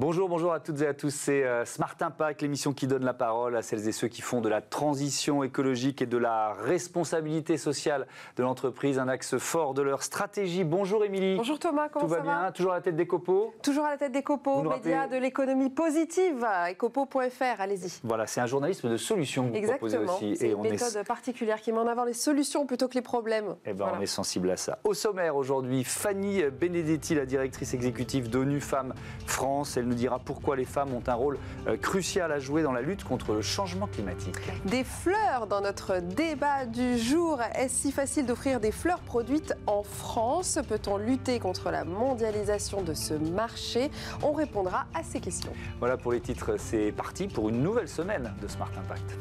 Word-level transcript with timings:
Bonjour, 0.00 0.28
bonjour 0.28 0.52
à 0.52 0.60
toutes 0.60 0.80
et 0.82 0.86
à 0.86 0.94
tous. 0.94 1.10
C'est 1.12 1.42
euh, 1.42 1.64
Smart 1.64 1.96
Impact, 2.00 2.40
l'émission 2.42 2.72
qui 2.72 2.86
donne 2.86 3.04
la 3.04 3.14
parole 3.14 3.56
à 3.56 3.62
celles 3.62 3.88
et 3.88 3.90
ceux 3.90 4.06
qui 4.06 4.22
font 4.22 4.40
de 4.40 4.48
la 4.48 4.60
transition 4.60 5.42
écologique 5.42 6.00
et 6.02 6.06
de 6.06 6.16
la 6.16 6.52
responsabilité 6.52 7.56
sociale 7.56 8.06
de 8.36 8.44
l'entreprise 8.44 9.00
un 9.00 9.08
axe 9.08 9.36
fort 9.38 9.74
de 9.74 9.82
leur 9.82 10.04
stratégie. 10.04 10.62
Bonjour 10.62 11.04
Émilie. 11.04 11.34
Bonjour 11.36 11.58
Thomas, 11.58 11.88
comment 11.88 12.04
Tout 12.04 12.12
va 12.12 12.18
ça 12.18 12.22
bien? 12.22 12.52
Toujours 12.52 12.70
à 12.74 12.76
la 12.76 12.80
tête 12.80 12.94
des 12.94 13.08
copeaux 13.08 13.52
Toujours 13.60 13.86
à 13.86 13.90
la 13.90 13.96
tête 13.96 14.12
des 14.12 14.22
copeaux, 14.22 14.58
Vous 14.58 14.62
nous 14.62 14.70
média 14.70 15.00
rappelez- 15.00 15.16
de 15.18 15.20
l'économie 15.20 15.68
positive, 15.70 16.46
ecopo.fr, 16.70 17.60
allez-y. 17.60 17.98
Voilà, 18.04 18.28
c'est 18.28 18.40
un 18.40 18.46
journalisme 18.46 18.88
de 18.90 18.96
solutions 18.96 19.50
que 19.50 19.58
vous 19.58 19.66
proposez 19.66 19.96
Exactement, 19.96 20.14
aussi. 20.28 20.36
c'est 20.36 20.50
une 20.50 20.54
on 20.54 20.62
méthode 20.62 20.94
est, 20.96 21.02
particulière 21.08 21.60
qui 21.60 21.72
met 21.72 21.78
en 21.80 21.88
avant 21.88 22.04
les 22.04 22.12
solutions 22.12 22.66
plutôt 22.66 22.86
que 22.86 22.94
les 22.94 23.02
problèmes. 23.02 23.56
eh 23.64 23.70
ben, 23.72 23.78
Voilà. 23.86 23.98
on 23.98 24.00
est 24.00 24.06
sensible 24.06 24.48
à 24.52 24.56
ça. 24.56 24.78
Au 24.84 24.94
sommaire 24.94 25.34
aujourd'hui, 25.34 25.82
Fanny 25.82 26.44
Benedetti, 26.52 27.16
la 27.16 27.26
directrice 27.26 27.74
exécutive 27.74 28.30
d'ONU 28.30 28.60
Femmes 28.60 28.94
France. 29.26 29.76
Elle 29.76 29.87
nous 29.88 29.94
dira 29.94 30.18
pourquoi 30.18 30.56
les 30.56 30.64
femmes 30.64 30.94
ont 30.94 31.02
un 31.06 31.14
rôle 31.14 31.38
euh, 31.66 31.76
crucial 31.76 32.30
à 32.30 32.38
jouer 32.38 32.62
dans 32.62 32.72
la 32.72 32.82
lutte 32.82 33.04
contre 33.04 33.32
le 33.32 33.42
changement 33.42 33.86
climatique. 33.86 34.36
Des 34.66 34.84
fleurs 34.84 35.46
dans 35.48 35.60
notre 35.60 36.00
débat 36.00 36.66
du 36.66 36.98
jour. 36.98 37.40
Est-ce 37.54 37.82
si 37.82 37.92
facile 37.92 38.26
d'offrir 38.26 38.60
des 38.60 38.72
fleurs 38.72 39.00
produites 39.00 39.54
en 39.66 39.82
France? 39.82 40.58
Peut-on 40.68 40.96
lutter 40.96 41.38
contre 41.40 41.70
la 41.70 41.84
mondialisation 41.84 42.82
de 42.82 42.94
ce 42.94 43.14
marché? 43.14 43.90
On 44.22 44.32
répondra 44.32 44.86
à 44.94 45.02
ces 45.02 45.20
questions. 45.20 45.52
Voilà 45.78 45.96
pour 45.96 46.12
les 46.12 46.20
titres, 46.20 46.56
c'est 46.58 46.92
parti 46.92 47.28
pour 47.28 47.48
une 47.48 47.62
nouvelle 47.62 47.88
semaine 47.88 48.32
de 48.40 48.48
Smart 48.48 48.70
Impact. 48.78 49.16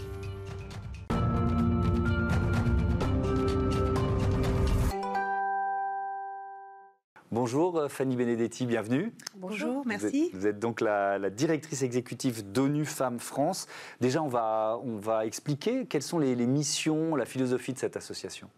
Bonjour 7.39 7.77
euh, 7.77 7.88
Fanny 7.88 8.16
Benedetti, 8.16 8.66
bienvenue. 8.66 9.13
Bonjour, 9.35 9.83
Vous 9.83 9.88
merci. 9.88 10.31
êtes, 10.33 10.33
vous 10.33 10.47
êtes 10.47 10.57
donc 10.57 10.81
la, 10.81 11.19
la 11.19 11.30
directrice 11.30 11.83
exécutive 11.83 12.52
d'ONU 12.52 12.83
Femmes 12.83 13.19
France. 13.19 13.67
Déjà, 14.02 14.23
on 14.23 14.27
va, 14.27 14.80
on 14.83 14.97
va 14.97 15.23
expliquer 15.23 15.85
quelles 15.85 16.02
sont 16.02 16.17
les, 16.17 16.33
les 16.33 16.47
missions, 16.47 17.15
la 17.15 17.25
philosophie 17.25 17.73
de 17.73 17.77
cette 17.77 17.95
association. 17.95 18.49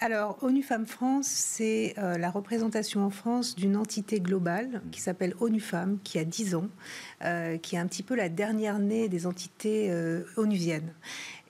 Alors, 0.00 0.42
ONU 0.42 0.64
Femmes 0.64 0.86
France, 0.88 1.28
c'est 1.28 1.94
euh, 1.98 2.18
la 2.18 2.32
représentation 2.32 3.04
en 3.04 3.10
France 3.10 3.54
d'une 3.54 3.76
entité 3.76 4.18
globale 4.18 4.82
qui 4.90 5.00
s'appelle 5.00 5.36
ONU 5.38 5.60
Femmes, 5.60 5.98
qui 6.02 6.18
a 6.18 6.24
10 6.24 6.56
ans, 6.56 6.66
euh, 7.24 7.58
qui 7.58 7.76
est 7.76 7.78
un 7.78 7.86
petit 7.86 8.02
peu 8.02 8.16
la 8.16 8.28
dernière 8.28 8.80
née 8.80 9.08
des 9.08 9.28
entités 9.28 9.92
euh, 9.92 10.24
onusiennes 10.36 10.92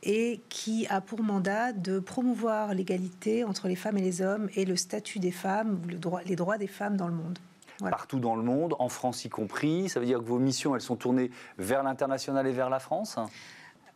et 0.02 0.42
qui 0.48 0.86
a 0.88 1.00
pour 1.00 1.22
mandat 1.22 1.72
de 1.72 2.00
promouvoir 2.00 2.74
l'égalité 2.74 3.44
entre 3.44 3.68
les 3.68 3.76
femmes 3.76 3.98
et 3.98 4.02
les 4.02 4.20
hommes 4.20 4.48
et 4.54 4.64
le 4.64 4.76
statut 4.76 5.18
des 5.18 5.30
femmes, 5.30 5.80
les 6.26 6.36
droits 6.36 6.58
des 6.58 6.66
femmes 6.66 6.96
dans 6.96 7.08
le 7.08 7.14
monde. 7.14 7.38
Voilà. 7.78 7.96
Partout 7.96 8.20
dans 8.20 8.36
le 8.36 8.42
monde, 8.42 8.74
en 8.78 8.88
France 8.88 9.24
y 9.24 9.28
compris. 9.28 9.88
Ça 9.88 10.00
veut 10.00 10.06
dire 10.06 10.18
que 10.18 10.24
vos 10.24 10.38
missions, 10.38 10.74
elles 10.74 10.80
sont 10.80 10.96
tournées 10.96 11.30
vers 11.58 11.82
l'international 11.82 12.46
et 12.46 12.52
vers 12.52 12.70
la 12.70 12.78
France? 12.78 13.18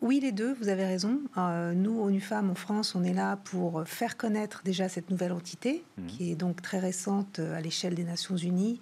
Oui, 0.02 0.20
les 0.20 0.30
deux, 0.30 0.52
vous 0.60 0.68
avez 0.68 0.84
raison. 0.84 1.20
Euh, 1.38 1.72
nous, 1.72 2.00
ONU 2.02 2.20
Femmes 2.20 2.50
en 2.50 2.54
France, 2.54 2.94
on 2.94 3.02
est 3.02 3.14
là 3.14 3.38
pour 3.44 3.82
faire 3.86 4.18
connaître 4.18 4.60
déjà 4.62 4.88
cette 4.90 5.10
nouvelle 5.10 5.32
entité, 5.32 5.82
Mhm. 5.96 6.06
qui 6.06 6.30
est 6.30 6.34
donc 6.34 6.60
très 6.60 6.78
récente 6.78 7.38
euh, 7.38 7.56
à 7.56 7.62
l'échelle 7.62 7.94
des 7.94 8.04
Nations 8.04 8.36
Unies. 8.36 8.78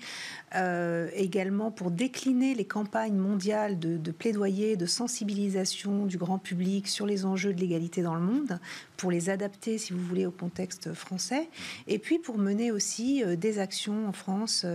Euh, 0.56 1.08
également 1.14 1.70
pour 1.70 1.92
décliner 1.92 2.54
les 2.56 2.64
campagnes 2.64 3.16
mondiales 3.16 3.78
de, 3.78 3.96
de 3.96 4.10
plaidoyer, 4.10 4.76
de 4.76 4.86
sensibilisation 4.86 6.04
du 6.06 6.18
grand 6.18 6.38
public 6.38 6.88
sur 6.88 7.06
les 7.06 7.24
enjeux 7.24 7.54
de 7.54 7.60
l'égalité 7.60 8.02
dans 8.02 8.14
le 8.14 8.20
monde, 8.20 8.58
pour 8.96 9.10
les 9.12 9.30
adapter, 9.30 9.78
si 9.78 9.92
vous 9.92 10.00
voulez, 10.04 10.26
au 10.26 10.30
contexte 10.32 10.92
français. 10.94 11.48
Et 11.86 12.00
puis 12.00 12.18
pour 12.18 12.38
mener 12.38 12.72
aussi 12.72 13.22
euh, 13.22 13.36
des 13.36 13.60
actions 13.60 14.08
en 14.08 14.12
France, 14.12 14.66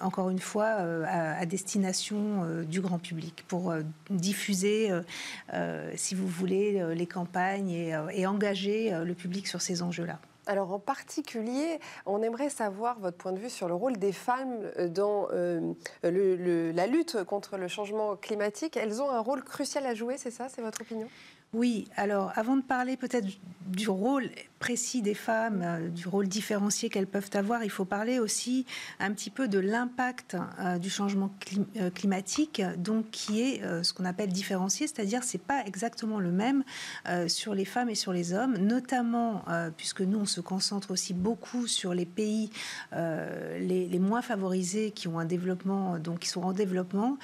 encore 0.00 0.30
une 0.30 0.38
fois, 0.38 0.66
à, 0.66 1.36
à 1.38 1.46
destination 1.46 2.62
du 2.68 2.80
grand 2.80 2.98
public, 2.98 3.44
pour 3.48 3.74
diffuser, 4.08 4.90
si 5.96 6.14
vous 6.14 6.26
voulez, 6.26 6.80
euh, 6.80 6.94
les 6.94 7.06
campagnes 7.06 7.70
et, 7.70 7.94
euh, 7.94 8.28
engager 8.28 8.92
euh, 8.92 9.04
le 9.04 9.14
public 9.14 9.46
sur 9.46 9.60
ces 9.60 9.82
enjeux-là. 9.82 10.18
Alors 10.46 10.72
en 10.72 10.78
particulier, 10.78 11.78
on 12.06 12.22
aimerait 12.22 12.48
savoir 12.48 12.98
votre 12.98 13.16
point 13.16 13.32
de 13.32 13.38
vue 13.38 13.50
sur 13.50 13.68
le 13.68 13.74
rôle 13.74 13.98
des 13.98 14.12
femmes 14.12 14.58
dans 14.88 15.28
euh, 15.32 15.74
la 16.02 16.86
lutte 16.86 17.22
contre 17.24 17.56
le 17.56 17.68
changement 17.68 18.16
climatique. 18.16 18.76
Elles 18.76 19.00
ont 19.00 19.10
un 19.10 19.20
rôle 19.20 19.44
crucial 19.44 19.86
à 19.86 19.94
jouer, 19.94 20.16
c'est 20.16 20.30
ça? 20.30 20.48
C'est 20.48 20.62
votre 20.62 20.80
opinion? 20.80 21.08
Oui, 21.52 21.88
alors 21.96 22.30
avant 22.36 22.56
de 22.56 22.62
parler 22.62 22.96
peut-être 22.96 23.26
du 23.66 23.88
rôle 23.88 24.30
précis 24.60 25.00
des 25.00 25.14
femmes, 25.14 25.62
euh, 25.64 25.88
du 25.88 26.06
rôle 26.06 26.28
différencié 26.28 26.90
qu'elles 26.90 27.06
peuvent 27.06 27.30
avoir, 27.34 27.64
il 27.64 27.70
faut 27.70 27.84
parler 27.84 28.18
aussi 28.18 28.66
un 28.98 29.12
petit 29.12 29.30
peu 29.30 29.48
de 29.48 29.58
l'impact 29.58 30.36
euh, 30.60 30.78
du 30.78 30.90
changement 30.90 31.30
clim- 31.40 31.66
euh, 31.76 31.90
climatique, 31.90 32.62
donc 32.78 33.10
qui 33.10 33.40
est 33.40 33.62
euh, 33.62 33.82
ce 33.82 33.92
qu'on 33.92 34.04
appelle 34.04 34.30
différencié, 34.30 34.86
c'est-à-dire 34.86 35.24
c'est 35.24 35.38
pas 35.42 35.64
exactement 35.66 36.20
le 36.20 36.30
même 36.30 36.62
sur 37.26 37.54
les 37.54 37.64
femmes 37.64 37.88
et 37.90 37.94
sur 37.94 38.12
les 38.12 38.32
hommes, 38.32 38.56
notamment 38.58 39.44
puisque 39.76 40.02
nous 40.02 40.18
on 40.18 40.26
se 40.26 40.40
concentre 40.40 40.90
aussi 40.90 41.14
beaucoup 41.14 41.66
sur 41.66 41.94
les 41.94 42.06
pays 42.06 42.50
les, 42.92 43.88
les 43.88 43.98
moins 43.98 44.22
favorisés 44.22 44.90
qui 44.92 45.08
ont 45.08 45.18
un 45.18 45.24
développement, 45.24 45.98
donc 45.98 46.20
qui 46.20 46.28
sont 46.28 46.42
en 46.42 46.52
développement. 46.52 47.18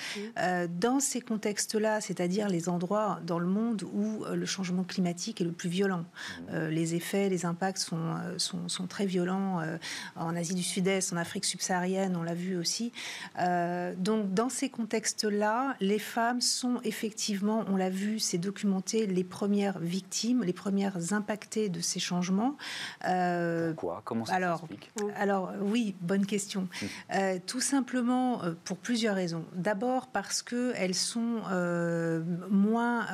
Dans 0.80 1.00
ces 1.00 1.20
contextes-là, 1.20 2.00
c'est-à-dire 2.00 2.48
les 2.48 2.68
endroits 2.68 3.20
dans 3.24 3.38
le 3.38 3.46
monde 3.46 3.84
où 3.92 4.15
euh, 4.24 4.34
le 4.34 4.46
changement 4.46 4.84
climatique 4.84 5.40
est 5.40 5.44
le 5.44 5.52
plus 5.52 5.68
violent. 5.68 6.04
Euh, 6.52 6.70
les 6.70 6.94
effets, 6.94 7.28
les 7.28 7.44
impacts 7.44 7.78
sont, 7.78 7.96
euh, 7.98 8.38
sont, 8.38 8.68
sont 8.68 8.86
très 8.86 9.06
violents 9.06 9.60
euh, 9.60 9.78
en 10.14 10.36
Asie 10.36 10.54
du 10.54 10.62
Sud-Est, 10.62 11.12
en 11.12 11.16
Afrique 11.16 11.44
subsaharienne, 11.44 12.16
on 12.16 12.22
l'a 12.22 12.34
vu 12.34 12.56
aussi. 12.56 12.92
Euh, 13.40 13.94
donc 13.96 14.32
dans 14.32 14.48
ces 14.48 14.68
contextes-là, 14.68 15.76
les 15.80 15.98
femmes 15.98 16.40
sont 16.40 16.80
effectivement, 16.84 17.64
on 17.68 17.76
l'a 17.76 17.90
vu, 17.90 18.18
c'est 18.18 18.38
documenté, 18.38 19.06
les 19.06 19.24
premières 19.24 19.78
victimes, 19.78 20.42
les 20.42 20.52
premières 20.52 21.12
impactées 21.12 21.68
de 21.68 21.80
ces 21.80 22.00
changements. 22.00 22.56
Pourquoi? 23.00 24.02
Comment 24.04 24.24
ça 24.24 24.34
alors, 24.34 24.60
s'explique? 24.60 24.90
alors 25.16 25.52
oui, 25.60 25.94
bonne 26.00 26.26
question. 26.26 26.68
Euh, 27.14 27.38
tout 27.46 27.60
simplement 27.60 28.40
pour 28.64 28.76
plusieurs 28.76 29.14
raisons. 29.14 29.44
D'abord 29.54 30.06
parce 30.08 30.42
que 30.42 30.72
elles 30.76 30.94
sont 30.94 31.42
moins, 32.50 33.06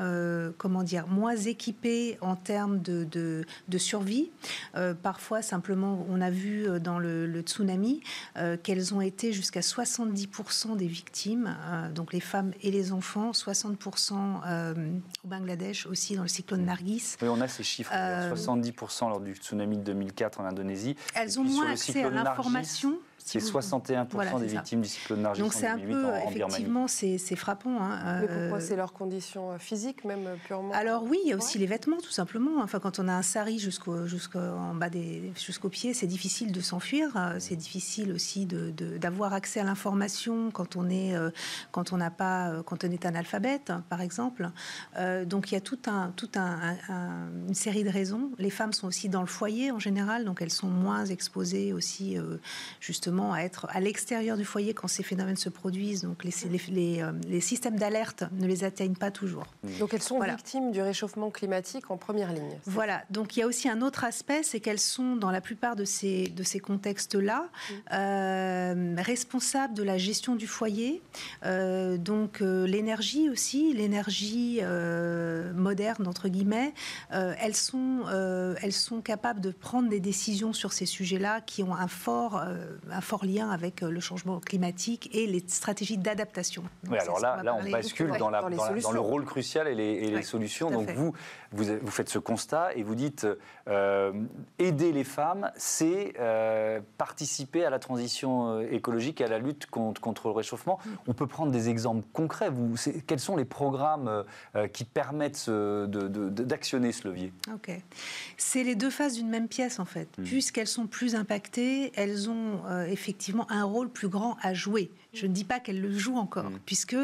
comment 0.58 0.82
dire, 0.82 0.91
moins 1.00 1.36
équipées 1.36 2.18
en 2.20 2.36
termes 2.36 2.80
de, 2.80 3.04
de, 3.04 3.44
de 3.68 3.78
survie. 3.78 4.30
Euh, 4.76 4.94
parfois, 4.94 5.42
simplement, 5.42 6.06
on 6.08 6.20
a 6.20 6.30
vu 6.30 6.66
euh, 6.68 6.78
dans 6.78 6.98
le, 6.98 7.26
le 7.26 7.40
tsunami 7.40 8.00
euh, 8.36 8.56
qu'elles 8.56 8.94
ont 8.94 9.00
été 9.00 9.32
jusqu'à 9.32 9.60
70% 9.60 10.76
des 10.76 10.86
victimes, 10.86 11.56
euh, 11.66 11.90
donc 11.90 12.12
les 12.12 12.20
femmes 12.20 12.52
et 12.62 12.70
les 12.70 12.92
enfants, 12.92 13.30
60% 13.32 14.40
euh, 14.46 14.74
au 15.24 15.28
Bangladesh 15.28 15.86
aussi 15.86 16.16
dans 16.16 16.22
le 16.22 16.28
cyclone 16.28 16.64
Nargis. 16.64 17.16
Oui, 17.22 17.28
on 17.28 17.40
a 17.40 17.48
ces 17.48 17.62
chiffres. 17.62 17.92
Euh, 17.94 18.34
70% 18.34 19.08
lors 19.08 19.20
du 19.20 19.34
tsunami 19.34 19.78
de 19.78 19.82
2004 19.82 20.40
en 20.40 20.44
Indonésie. 20.44 20.96
Elles 21.14 21.38
ont 21.38 21.44
moins 21.44 21.70
accès 21.70 22.02
à 22.02 22.10
l'information. 22.10 22.98
C'est 23.24 23.38
si 23.40 23.46
vous- 23.46 23.52
61% 23.52 24.06
Voilà, 24.12 24.32
des 24.38 24.46
victimes 24.46 24.80
du 24.82 24.88
cyclone 24.88 25.22
Nargis 25.22 25.40
Donc 25.42 25.54
en 25.54 25.56
c'est 25.58 25.66
un 25.66 25.76
2008 25.76 25.94
peu, 25.94 26.06
en, 26.06 26.28
effectivement, 26.30 26.88
c'est 26.88 27.18
c'est 27.18 27.36
frappant. 27.36 27.80
hein, 27.80 28.20
Mais 28.22 28.26
pourquoi 28.26 28.58
euh, 28.58 28.60
C'est 28.60 28.76
leurs 28.76 28.92
conditions 28.92 29.58
physiques, 29.58 30.04
même 30.04 30.26
euh, 30.26 30.34
purement 30.46 30.72
alors 30.74 31.04
oui, 31.04 31.18
il 31.24 31.30
y 31.30 31.32
a 31.32 31.36
aussi 31.36 31.56
Ouais. 31.58 31.60
les 31.62 31.66
vêtements, 31.66 31.98
tout 32.02 32.10
simplement. 32.10 32.60
Enfin, 32.62 32.78
quand 32.80 32.98
on 32.98 33.06
a 33.08 33.12
un 33.12 33.22
sari 33.22 33.58
jusqu'au 33.58 34.06
jusqu'en 34.06 34.74
bas 34.74 34.90
des 34.90 35.32
jusqu'aux 35.36 35.68
pieds, 35.68 35.94
c'est 35.94 36.06
difficile 36.06 36.50
de 36.52 36.60
s'enfuir. 36.60 37.08
Euh, 37.16 37.36
C'est 37.38 37.56
difficile 37.56 38.12
aussi 38.12 38.46
de 38.46 38.70
de- 38.70 38.98
d'avoir 38.98 39.32
accès 39.32 39.60
à 39.60 39.64
l'information 39.64 40.50
quand 40.50 40.76
on 40.76 40.88
est 40.90 41.14
euh, 41.14 41.30
quand 41.70 41.92
on 41.92 41.98
n'a 41.98 42.10
pas 42.10 42.48
euh, 42.50 42.62
quand 42.62 42.84
on 42.84 42.90
est 42.90 43.06
analphabète, 43.06 43.70
hein, 43.70 43.84
par 43.88 44.00
exemple. 44.00 44.50
Euh, 44.98 45.24
donc 45.24 45.50
il 45.50 45.54
y 45.54 45.56
a 45.56 45.60
tout 45.60 45.78
un 45.86 46.12
tout 46.16 46.30
un, 46.34 46.40
un- 46.88 46.92
un- 46.94 47.28
une 47.48 47.54
série 47.54 47.84
de 47.84 47.90
raisons. 47.90 48.30
Les 48.38 48.50
femmes 48.50 48.72
sont 48.72 48.88
aussi 48.88 49.08
dans 49.08 49.20
le 49.20 49.26
foyer 49.26 49.70
en 49.70 49.78
général, 49.78 50.24
donc 50.24 50.42
elles 50.42 50.50
sont 50.50 50.68
moins 50.68 51.04
exposées 51.06 51.72
aussi 51.72 52.18
euh, 52.18 52.38
justement 52.80 53.11
à 53.32 53.40
être 53.42 53.66
à 53.70 53.80
l'extérieur 53.80 54.36
du 54.36 54.44
foyer 54.44 54.72
quand 54.74 54.88
ces 54.88 55.02
phénomènes 55.02 55.36
se 55.36 55.48
produisent. 55.50 56.02
Donc 56.02 56.24
les 56.24 56.32
les, 56.50 56.60
les, 56.68 57.02
euh, 57.02 57.12
les 57.28 57.40
systèmes 57.40 57.78
d'alerte 57.78 58.24
ne 58.32 58.46
les 58.46 58.64
atteignent 58.64 58.94
pas 58.96 59.10
toujours. 59.10 59.46
Donc 59.78 59.92
elles 59.94 60.02
sont 60.02 60.16
Voilà. 60.16 60.34
victimes 60.36 60.72
du 60.72 60.80
réchauffement 60.80 61.30
climatique 61.30 61.90
en 61.90 61.96
première 61.96 62.32
ligne. 62.32 62.56
Voilà, 62.66 63.02
donc 63.10 63.36
il 63.36 63.40
y 63.40 63.42
a 63.42 63.46
aussi 63.46 63.68
un 63.68 63.80
autre 63.82 64.04
aspect, 64.04 64.42
c'est 64.42 64.60
qu'elles 64.60 64.80
sont 64.80 65.16
dans 65.16 65.30
la 65.30 65.40
plupart 65.40 65.76
de 65.76 65.84
ces, 65.84 66.28
de 66.28 66.42
ces 66.42 66.60
contextes-là 66.60 67.48
euh, 67.92 68.94
responsables 68.98 69.74
de 69.74 69.82
la 69.82 69.98
gestion 69.98 70.34
du 70.36 70.46
foyer, 70.46 71.02
Euh, 71.44 71.98
donc 71.98 72.40
euh, 72.40 72.66
l'énergie 72.66 73.28
aussi, 73.28 73.72
l'énergie 73.74 74.60
euh, 74.62 75.52
moderne, 75.54 76.06
entre 76.06 76.28
guillemets, 76.28 76.72
euh, 77.12 77.34
elles, 77.40 77.54
sont, 77.56 78.00
euh, 78.08 78.54
elles 78.62 78.72
sont 78.72 79.00
capables 79.00 79.40
de 79.40 79.50
prendre 79.50 79.88
des 79.88 80.00
décisions 80.00 80.52
sur 80.52 80.72
ces 80.72 80.86
sujets-là 80.86 81.40
qui 81.40 81.62
ont 81.62 81.74
un 81.74 81.88
fort, 81.88 82.36
euh, 82.38 82.76
un 82.90 83.00
fort 83.02 83.24
lien 83.24 83.50
avec 83.50 83.80
le 83.80 84.00
changement 84.00 84.40
climatique 84.40 85.10
et 85.12 85.26
les 85.26 85.42
stratégies 85.46 85.98
d'adaptation. 85.98 86.64
Oui, 86.88 86.98
alors 86.98 87.20
là, 87.20 87.42
là 87.42 87.54
on 87.54 87.70
bascule 87.70 88.12
dans, 88.18 88.30
la, 88.30 88.42
dans, 88.42 88.92
le 88.92 89.00
rôle 89.00 89.24
crucial 89.24 89.68
et 89.68 89.74
les, 89.74 90.22
solutions. 90.22 90.70
Donc 90.70 90.90
vous, 90.90 91.12
vous, 91.52 91.64
vous, 91.82 91.90
faites 91.90 92.08
ce 92.08 92.18
constat 92.18 92.74
et 92.74 92.82
vous 92.82 92.94
dites 92.94 93.26
aider 94.58 94.92
les 94.92 95.04
femmes, 95.04 95.50
c'est 95.56 96.14
participer 96.98 97.64
à 97.64 97.70
la 97.70 97.78
transition 97.78 98.60
écologique 98.60 99.20
et 99.20 99.24
à 99.24 99.28
la 99.28 99.38
lutte 99.38 99.66
contre, 99.66 100.00
contre 100.00 100.28
le 100.28 100.34
réchauffement. 100.34 100.78
Mm. 100.84 100.90
On 101.08 101.12
peut 101.12 101.26
prendre 101.26 101.52
des 101.52 101.68
exemples 101.68 102.06
concrets. 102.12 102.50
Vous, 102.50 102.74
quels 103.06 103.20
sont 103.20 103.36
les 103.36 103.44
programmes 103.44 104.24
qui 104.72 104.84
permettent 104.84 105.50
d'actionner 105.50 106.92
ce 106.92 107.08
levier? 107.08 107.32
Ok. 107.52 107.70
C'est 108.36 108.64
les 108.64 108.74
deux 108.74 108.90
faces 108.90 109.14
d'une 109.14 109.28
même 109.28 109.48
pièce, 109.48 109.78
en 109.78 109.84
fait. 109.84 110.08
Hmm. 110.18 110.24
Puisqu'elles 110.24 110.66
sont 110.66 110.86
plus 110.86 111.14
impactées, 111.14 111.92
elles 111.94 112.30
ont 112.30 112.60
euh, 112.66 112.86
effectivement 112.92 113.50
un 113.50 113.64
rôle 113.64 113.90
plus 113.90 114.08
grand 114.08 114.36
à 114.42 114.54
jouer. 114.54 114.90
Je 115.14 115.26
ne 115.26 115.32
dis 115.32 115.44
pas 115.44 115.60
qu'elles 115.60 115.80
le 115.80 115.96
jouent 115.96 116.16
encore, 116.16 116.50
mm. 116.50 116.58
puisque, 116.64 116.96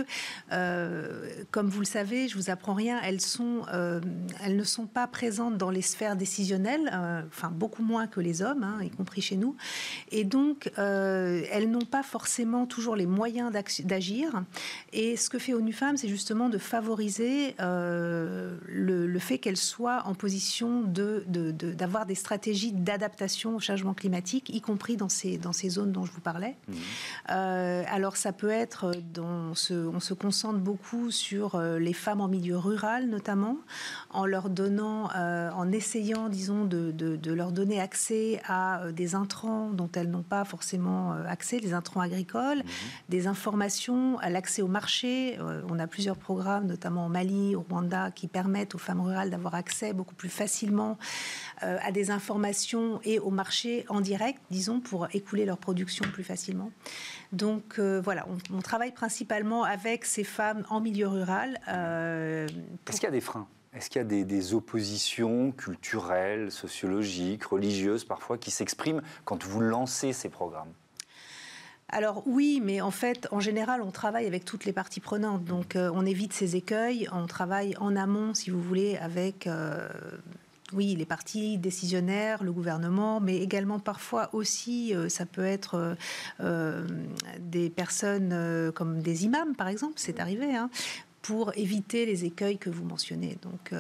euh, 0.53 1.29
comme 1.51 1.69
vous 1.69 1.81
le 1.81 1.87
savez, 1.87 2.27
je 2.29 2.37
vous 2.37 2.49
apprends 2.49 2.73
rien, 2.73 2.99
elles, 3.03 3.21
sont, 3.21 3.67
euh, 3.73 4.01
elles 4.43 4.57
ne 4.57 4.65
sont 4.65 4.87
pas 4.87 5.07
présentes 5.07 5.59
dans 5.59 5.71
les 5.71 5.83
sphères 5.83 6.17
décisionnelles, 6.17 6.91
euh, 6.95 7.23
enfin 7.29 7.51
beaucoup 7.51 7.83
moins 7.83 8.07
que 8.07 8.21
les 8.21 8.41
hommes, 8.41 8.63
hein, 8.63 8.79
y 8.83 8.89
compris 8.89 9.21
chez 9.21 9.37
nous. 9.37 9.57
Et 10.11 10.25
donc, 10.25 10.71
elles 10.77 11.71
n'ont 11.71 11.85
pas 11.85 12.03
forcément 12.03 12.67
toujours 12.67 12.97
les 12.97 13.07
moyens 13.07 13.53
d'agir. 13.85 14.43
Et 14.93 15.17
ce 15.17 15.29
que 15.29 15.39
fait 15.39 15.53
ONU 15.53 15.73
Femmes, 15.73 15.97
c'est 15.97 16.09
justement 16.09 16.49
de 16.49 16.59
favoriser 16.59 17.55
le, 17.59 19.19
fait 19.19 19.39
qu'elles 19.39 19.57
soient 19.57 20.05
en 20.07 20.15
position 20.15 20.83
d'avoir 20.83 22.05
de, 22.05 22.09
de, 22.09 22.09
des 22.09 22.15
stratégies 22.15 22.73
d'adaptation 22.73 23.57
au 23.57 23.61
changement 23.61 23.95
climatique, 23.95 24.49
y 24.49 24.61
compris 24.61 24.97
dans 24.97 25.09
ces, 25.09 25.37
dans 25.37 25.53
ces 25.53 25.69
zones 25.69 25.93
dont 25.93 26.07
je 26.07 26.13
vous 26.13 26.21
parlais. 26.21 26.57
Mm. 26.69 26.75
Alors 27.99 28.17
ça 28.17 28.33
peut 28.33 28.49
être, 28.51 28.93
on 29.19 29.55
se 29.57 30.15
concentre 30.15 30.61
beaucoup 30.61 31.11
sur 31.11 31.57
euh, 31.57 31.81
les 31.81 31.93
femmes 31.93 32.21
en 32.21 32.29
milieu 32.29 32.57
rural 32.57 33.09
notamment, 33.09 33.57
en 34.11 34.25
leur 34.25 34.51
donnant, 34.51 35.11
euh, 35.17 35.51
en 35.51 35.73
essayant, 35.73 36.29
disons, 36.29 36.65
de, 36.65 37.33
leur 37.33 37.51
donner 37.51 37.81
accès 37.81 38.41
à 38.47 38.83
euh, 38.83 38.93
des 38.93 39.17
intrants 39.17 39.71
dont 39.71 39.91
elles 39.97 40.11
n'ont 40.11 40.23
pas 40.23 40.45
forcément 40.45 41.11
accès, 41.27 41.59
les 41.59 41.73
intrants 41.73 42.01
agricoles, 42.01 42.59
mhm. 42.59 42.65
des 43.09 43.27
informations, 43.27 44.17
à 44.21 44.31
l'accès 44.31 44.63
au 44.63 44.69
marché. 44.69 45.37
on 45.69 45.81
a 45.81 45.89
plusieurs 45.89 46.19
programmes, 46.19 46.69
notamment 46.69 47.07
au 47.07 47.09
Mali, 47.09 47.57
au 47.57 47.67
Rwanda, 47.69 48.13
qui 48.13 48.29
permettent 48.29 48.77
aux 48.77 48.79
femmes 48.79 49.01
rurales 49.01 49.31
d'avoir 49.31 49.57
accès 49.57 49.93
beaucoup 49.93 50.15
plus 50.15 50.29
facilement 50.29 50.99
à 51.61 51.93
des 51.93 52.11
informations 52.11 53.01
et 53.05 53.19
au 53.19 53.31
marché 53.31 53.85
en 53.89 54.01
direct, 54.01 54.41
disons, 54.51 54.81
pour 54.81 55.09
écouler 55.13 55.45
leur 55.45 55.59
production 55.59 56.05
plus 56.13 56.25
facilement. 56.25 56.71
Donc 57.33 57.79
voilà, 57.79 58.27
on, 58.53 58.61
travaille 58.61 58.93
principalement 58.93 59.65
avec 59.65 60.05
ces 60.05 60.25
femmes 60.25 60.65
en 60.71 60.81
milieu 60.81 61.09
rural. 61.09 61.59
Euh, 61.69 62.47
Est-ce 62.89 62.97
qu'il 62.97 63.05
y 63.05 63.07
a 63.07 63.11
des 63.11 63.21
freins? 63.21 63.47
Est-ce 63.75 63.91
qu'il 63.91 64.01
y 64.01 64.05
a 64.05 64.25
des, 64.25 64.55
oppositions 64.55 65.53
culturelles, 65.53 66.51
sociologiques, 66.51 67.45
religieuses 67.45 68.05
parfois 68.05 68.39
qui 68.39 68.51
s'expriment 68.51 69.03
quand 69.25 69.45
vous 69.45 69.61
lancez 69.61 70.13
ces 70.13 70.29
programmes? 70.29 70.73
Alors 71.91 72.23
oui, 72.27 72.61
mais 72.63 72.81
en 72.81 72.91
fait, 72.91 73.29
en 73.31 73.41
général, 73.41 73.81
on 73.83 73.91
travaille 73.91 74.27
avec 74.27 74.45
toutes 74.45 74.65
les 74.65 74.73
parties 74.73 75.01
prenantes. 75.01 75.45
Donc 75.45 75.77
euh, 75.77 75.91
on 75.95 76.05
évite 76.05 76.33
ces 76.33 76.57
écueils, 76.57 77.09
on 77.13 77.27
travaille 77.27 77.77
en 77.79 77.97
amont, 77.97 78.35
si 78.35 78.51
vous 78.51 78.61
voulez, 78.61 78.97
avec 78.99 79.47
euh, 79.47 79.89
oui, 80.73 80.95
les 80.97 81.07
partis 81.07 81.59
décisionnaires, 81.59 82.43
le 82.43 82.53
gouvernement, 82.53 83.21
mais 83.21 83.39
également 83.39 83.79
parfois 83.79 84.31
aussi, 84.33 84.95
euh, 84.95 85.09
ça 85.09 85.27
peut 85.27 85.45
être 85.45 85.75
euh, 85.75 85.95
euh, 86.41 86.87
des 87.39 87.71
personnes 87.71 88.73
comme 88.75 89.01
des 89.01 89.25
imams, 89.25 89.55
par 89.55 89.69
exemple, 89.69 89.95
c'est 89.97 90.21
arrivé, 90.21 90.55
hein, 90.55 90.71
pour 91.23 91.57
éviter 91.57 92.07
les 92.07 92.25
écueils 92.25 92.59
que 92.59 92.71
vous 92.71 92.85
mentionnez. 92.85 93.39
Donc 93.43 93.75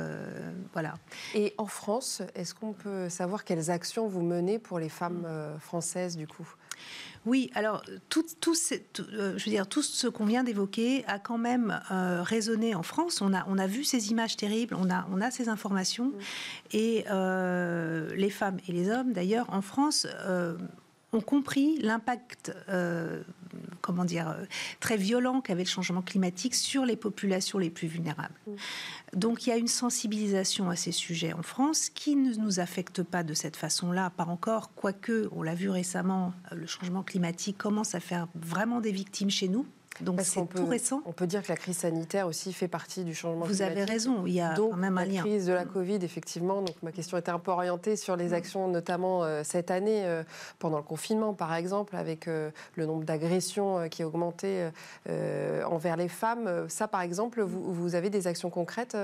voilà. 0.72 0.94
Et 1.34 1.54
en 1.56 1.66
France, 1.66 2.22
est-ce 2.34 2.54
qu'on 2.54 2.72
peut 2.72 3.08
savoir 3.08 3.44
quelles 3.44 3.70
actions 3.70 4.06
vous 4.06 4.22
menez 4.22 4.58
pour 4.58 4.78
les 4.78 4.88
femmes 4.88 5.26
françaises 5.60 6.16
du 6.16 6.26
coup? 6.26 6.46
Oui, 7.26 7.50
alors 7.54 7.82
tout, 8.08 8.24
tout, 8.40 8.54
euh, 9.00 9.36
je 9.36 9.44
veux 9.44 9.50
dire, 9.50 9.66
tout 9.66 9.82
ce 9.82 10.06
qu'on 10.06 10.26
vient 10.26 10.44
d'évoquer 10.44 11.04
a 11.06 11.18
quand 11.18 11.38
même 11.38 11.80
euh, 11.90 12.22
résonné 12.22 12.74
en 12.74 12.82
France. 12.82 13.20
On 13.20 13.34
a, 13.34 13.44
on 13.48 13.58
a 13.58 13.66
vu 13.66 13.84
ces 13.84 14.10
images 14.10 14.36
terribles, 14.36 14.76
on 14.78 14.90
a, 14.90 15.06
on 15.12 15.20
a 15.20 15.30
ces 15.30 15.48
informations. 15.48 16.12
Et 16.72 17.04
euh, 17.10 18.14
les 18.14 18.30
femmes 18.30 18.58
et 18.68 18.72
les 18.72 18.90
hommes, 18.90 19.12
d'ailleurs, 19.12 19.46
en 19.52 19.62
France, 19.62 20.06
ont 21.12 21.20
compris 21.20 21.78
l'impact, 21.78 22.54
comment 23.80 24.04
dire, 24.04 24.36
très 24.80 24.96
violent 24.96 25.40
qu'avait 25.40 25.64
le 25.64 25.68
changement 25.68 26.02
climatique 26.02 26.54
sur 26.54 26.84
les 26.84 26.96
populations 26.96 27.58
les 27.58 27.70
plus 27.70 27.88
vulnérables. 27.88 28.34
Donc 29.14 29.46
il 29.46 29.50
y 29.50 29.52
a 29.52 29.56
une 29.56 29.68
sensibilisation 29.68 30.68
à 30.68 30.76
ces 30.76 30.92
sujets 30.92 31.32
en 31.32 31.42
France 31.42 31.88
qui 31.88 32.14
ne 32.14 32.34
nous 32.34 32.60
affecte 32.60 33.02
pas 33.02 33.22
de 33.22 33.32
cette 33.32 33.56
façon-là, 33.56 34.10
pas 34.10 34.26
encore, 34.26 34.74
quoique, 34.74 35.28
on 35.32 35.42
l'a 35.42 35.54
vu 35.54 35.70
récemment, 35.70 36.34
le 36.52 36.66
changement 36.66 37.02
climatique 37.02 37.56
commence 37.56 37.94
à 37.94 38.00
faire 38.00 38.28
vraiment 38.34 38.80
des 38.80 38.92
victimes 38.92 39.30
chez 39.30 39.48
nous. 39.48 39.66
Donc 40.00 40.20
c'est 40.22 40.46
tout 40.48 40.66
récent. 40.66 41.02
On 41.06 41.12
peut 41.12 41.26
dire 41.26 41.42
que 41.42 41.48
la 41.48 41.56
crise 41.56 41.78
sanitaire 41.78 42.26
aussi 42.26 42.52
fait 42.52 42.68
partie 42.68 43.04
du 43.04 43.14
changement 43.14 43.44
Vous 43.44 43.62
avez 43.62 43.84
raison, 43.84 44.24
il 44.26 44.34
y 44.34 44.40
a 44.40 44.54
quand 44.54 44.76
même 44.76 44.98
un 44.98 45.04
lien. 45.04 45.14
La 45.14 45.20
crise 45.20 45.46
de 45.46 45.52
la 45.52 45.64
Covid, 45.64 45.98
effectivement. 46.02 46.62
Donc 46.62 46.76
ma 46.82 46.92
question 46.92 47.16
était 47.16 47.30
un 47.30 47.38
peu 47.38 47.50
orientée 47.50 47.96
sur 47.96 48.16
les 48.16 48.32
actions, 48.32 48.68
notamment 48.68 49.24
euh, 49.24 49.42
cette 49.44 49.70
année, 49.70 50.04
euh, 50.04 50.22
pendant 50.58 50.78
le 50.78 50.82
confinement, 50.82 51.34
par 51.34 51.54
exemple, 51.54 51.96
avec 51.96 52.28
euh, 52.28 52.50
le 52.76 52.86
nombre 52.86 53.04
d'agressions 53.04 53.88
qui 53.88 54.02
a 54.02 54.06
augmenté 54.06 54.68
envers 55.66 55.96
les 55.96 56.08
femmes. 56.08 56.68
Ça, 56.68 56.88
par 56.88 57.00
exemple, 57.00 57.42
vous, 57.42 57.72
vous 57.72 57.94
avez 57.94 58.10
des 58.10 58.26
actions 58.26 58.50
concrètes. 58.50 58.96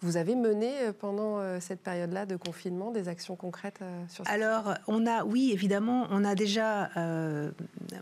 vous 0.00 0.16
avez 0.16 0.34
mené 0.34 0.72
pendant 0.98 1.40
cette 1.60 1.80
période-là 1.80 2.26
de 2.26 2.36
confinement 2.36 2.90
des 2.90 3.08
actions 3.08 3.36
concrètes 3.36 3.80
sur 4.08 4.24
ça 4.24 4.32
Alors, 4.32 4.74
on 4.86 5.06
a, 5.06 5.24
oui, 5.24 5.50
évidemment, 5.52 6.06
on 6.10 6.24
a 6.24 6.34
déjà 6.34 6.90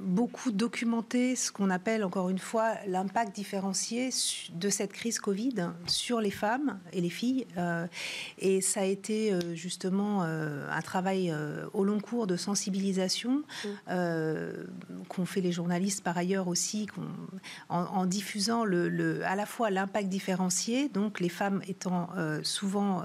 beaucoup 0.00 0.50
documenté 0.50 1.36
ce 1.36 1.52
qu'on 1.52 1.70
appelle 1.70 2.04
encore 2.04 2.29
une 2.30 2.38
fois 2.38 2.74
l'impact 2.86 3.34
différencié 3.34 4.10
de 4.52 4.68
cette 4.70 4.92
crise 4.92 5.18
Covid 5.18 5.70
sur 5.86 6.20
les 6.20 6.30
femmes 6.30 6.78
et 6.92 7.00
les 7.00 7.10
filles. 7.10 7.46
Euh, 7.58 7.86
et 8.38 8.60
ça 8.60 8.80
a 8.80 8.84
été 8.84 9.32
euh, 9.32 9.54
justement 9.54 10.22
euh, 10.22 10.66
un 10.70 10.80
travail 10.80 11.34
au 11.72 11.84
long 11.84 12.00
cours 12.00 12.26
de 12.26 12.36
sensibilisation 12.36 13.42
mmh. 13.64 13.68
qu'ont 15.08 15.24
fait 15.24 15.40
les 15.40 15.52
journalistes 15.52 16.02
par 16.04 16.16
ailleurs 16.16 16.48
aussi, 16.48 16.86
en, 17.68 18.06
diffusant 18.06 18.64
le, 18.64 19.24
à 19.24 19.34
la 19.34 19.46
fois 19.46 19.70
l'impact 19.70 20.08
différencié, 20.08 20.88
donc 20.88 21.20
les 21.20 21.28
femmes 21.28 21.60
étant 21.66 22.10
souvent 22.42 23.02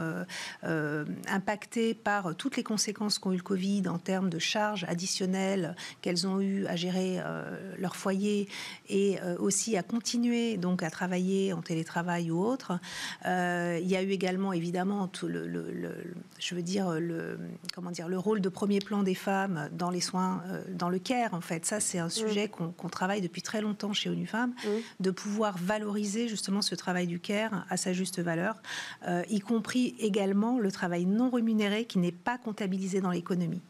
impactées 1.28 1.94
par 1.94 2.36
toutes 2.36 2.58
les 2.58 2.64
conséquences 2.64 3.18
qu'ont 3.18 3.32
eu 3.32 3.38
le 3.38 3.44
Covid 3.44 3.88
en 3.88 3.98
termes 3.98 4.30
de 4.30 4.40
charges 4.40 4.86
additionnelles 4.86 5.76
qu'elles 6.02 6.28
ont 6.28 6.40
eu 6.40 6.66
à 6.68 6.76
gérer 6.76 7.20
leur 7.78 7.96
foyer 7.96 8.48
et 8.90 9.15
euh, 9.24 9.36
aussi 9.40 9.78
à 9.78 9.84
continuer 9.84 10.58
donc 10.58 10.84
à 10.84 10.90
travailler 10.90 11.54
en 11.54 11.62
télétravail 11.62 12.32
ou 12.32 12.44
autre. 12.44 12.80
Euh, 13.26 13.80
il 13.82 13.88
y 13.88 13.96
a 13.96 14.04
eu 14.04 14.10
également 14.10 14.54
évidemment 14.54 15.08
tout 15.08 15.28
le, 15.28 15.46
je 16.40 16.56
veux 16.56 16.62
dire 16.62 16.92
le 17.00 17.38
comment 17.74 17.92
dire 17.92 18.08
le 18.08 18.18
rôle 18.18 18.42
de 18.42 18.50
premier 18.50 18.80
plan 18.80 19.04
des 19.04 19.16
femmes 19.16 19.70
dans 19.72 19.90
les 19.90 20.02
soins, 20.02 20.44
euh, 20.48 20.62
dans 20.70 20.90
le 20.90 21.00
care 21.00 21.34
en 21.34 21.42
fait. 21.42 21.66
Ça 21.66 21.80
c'est 21.80 22.00
un 22.00 22.10
sujet 22.10 22.50
qu'on 22.50 22.90
travaille 22.90 23.22
depuis 23.22 23.42
très 23.42 23.62
longtemps 23.62 23.94
chez 23.94 24.10
ONU 24.10 24.28
Femmes, 24.28 24.54
de 25.00 25.12
pouvoir 25.12 25.58
valoriser 25.58 26.28
justement 26.28 26.62
ce 26.62 26.76
travail 26.76 27.08
du 27.08 27.20
care 27.20 27.66
à 27.70 27.78
sa 27.78 27.94
juste 27.94 28.20
valeur, 28.20 28.62
y 29.30 29.40
compris 29.40 29.96
également 30.00 30.60
le 30.60 30.72
travail 30.72 31.06
non 31.06 31.30
rémunéré 31.30 31.86
qui 31.86 32.00
n'est 32.00 32.12
pas 32.12 32.38
comptabilisé 32.38 33.02
dans 33.02 33.12
l'économie. 33.12 33.62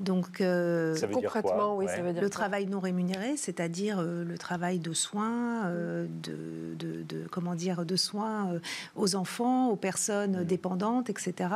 Donc, 0.00 0.40
euh, 0.40 0.94
concrètement, 1.12 1.76
oui, 1.76 1.86
ça 1.88 2.02
veut 2.02 2.12
dire 2.12 2.22
le 2.22 2.30
travail 2.30 2.66
non 2.66 2.80
rémunéré, 2.80 3.36
c'est-à-dire 3.36 3.98
euh, 3.98 4.24
le 4.24 4.38
travail 4.38 4.78
de 4.78 4.92
soins, 4.92 5.66
euh, 5.66 6.06
de, 6.22 6.74
de, 6.76 7.26
comment 7.30 7.54
dire, 7.54 7.84
de 7.84 7.96
soins 7.96 8.60
aux 8.96 9.16
enfants, 9.16 9.68
aux 9.68 9.76
personnes 9.76 10.42
mm. 10.42 10.44
dépendantes, 10.44 11.10
etc. 11.10 11.50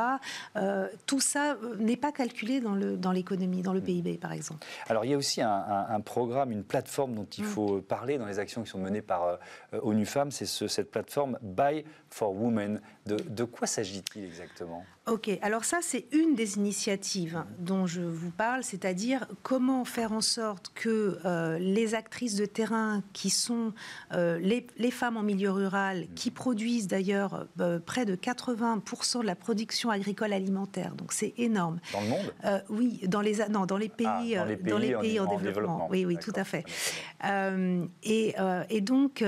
tout 1.05 1.19
ça 1.19 1.57
n'est 1.79 1.97
pas 1.97 2.11
calculé 2.11 2.59
dans 2.59 2.75
le 2.75 2.97
dans 2.97 3.11
l'économie, 3.11 3.61
dans 3.61 3.73
le 3.73 3.81
mm. 3.81 3.85
PIB, 3.85 4.17
par 4.17 4.33
exemple. 4.33 4.65
Alors, 4.87 5.05
il 5.05 5.11
y 5.11 5.13
a 5.13 5.17
aussi 5.17 5.41
un, 5.41 6.01
programme, 6.03 6.51
une 6.51 6.63
plateforme 6.63 7.13
dont 7.15 7.27
il 7.37 7.43
mm. 7.43 7.47
faut 7.47 7.81
parler 7.81 8.17
dans 8.17 8.25
les 8.25 8.39
actions 8.39 8.63
qui 8.63 8.69
sont 8.69 8.79
menées 8.79 9.01
par 9.01 9.39
ONU 9.81 10.05
Femmes. 10.05 10.31
C'est 10.31 10.45
cette 10.45 10.91
plateforme 10.91 11.37
Buy 11.41 11.85
for 12.09 12.33
Women. 12.33 12.81
De, 13.05 13.17
de 13.17 13.43
quoi 13.43 13.67
s'agit-il 13.67 14.25
exactement? 14.25 14.85
Ok, 15.05 15.29
alors 15.41 15.65
ça, 15.65 15.79
c'est 15.81 16.05
une 16.13 16.33
des 16.33 16.55
initiatives 16.55 17.43
dont 17.59 17.85
je 17.85 17.99
vous 17.99 18.31
parle, 18.31 18.63
c'est-à-dire 18.63 19.27
comment 19.41 19.83
faire 19.83 20.13
en 20.13 20.21
sorte 20.21 20.71
que 20.73 21.19
les 21.59 21.93
actrices 21.93 22.35
de 22.35 22.45
terrain 22.45 23.03
qui 23.11 23.29
sont 23.29 23.73
les, 24.13 24.65
les, 24.77 24.91
femmes 24.91 25.17
en 25.17 25.23
milieu 25.23 25.51
rural, 25.51 26.07
qui 26.15 26.31
produisent 26.31 26.87
d'ailleurs 26.87 27.47
près 27.85 28.05
de 28.05 28.15
80% 28.15 29.21
de 29.21 29.25
la 29.25 29.35
production 29.35 29.89
agricole 29.89 30.31
alimentaire, 30.31 30.95
donc 30.95 31.11
c'est 31.11 31.33
énorme. 31.37 31.81
Dans 31.91 32.01
le 32.01 32.07
monde? 32.07 32.63
Oui, 32.69 33.01
dans 33.05 33.21
les, 33.21 33.45
non, 33.49 33.65
dans 33.65 33.77
les 33.77 33.89
pays, 33.89 34.37
ah, 34.37 34.45
dans 34.45 34.77
les 34.77 34.95
pays, 34.95 35.19
en, 35.19 35.25
développement. 35.25 35.87
Oui, 35.91 36.05
oui, 36.05 36.17
tout 36.17 36.33
à 36.33 36.45
fait. 36.45 36.63
et, 38.03 38.35
et, 38.69 38.81
donc, 38.81 39.21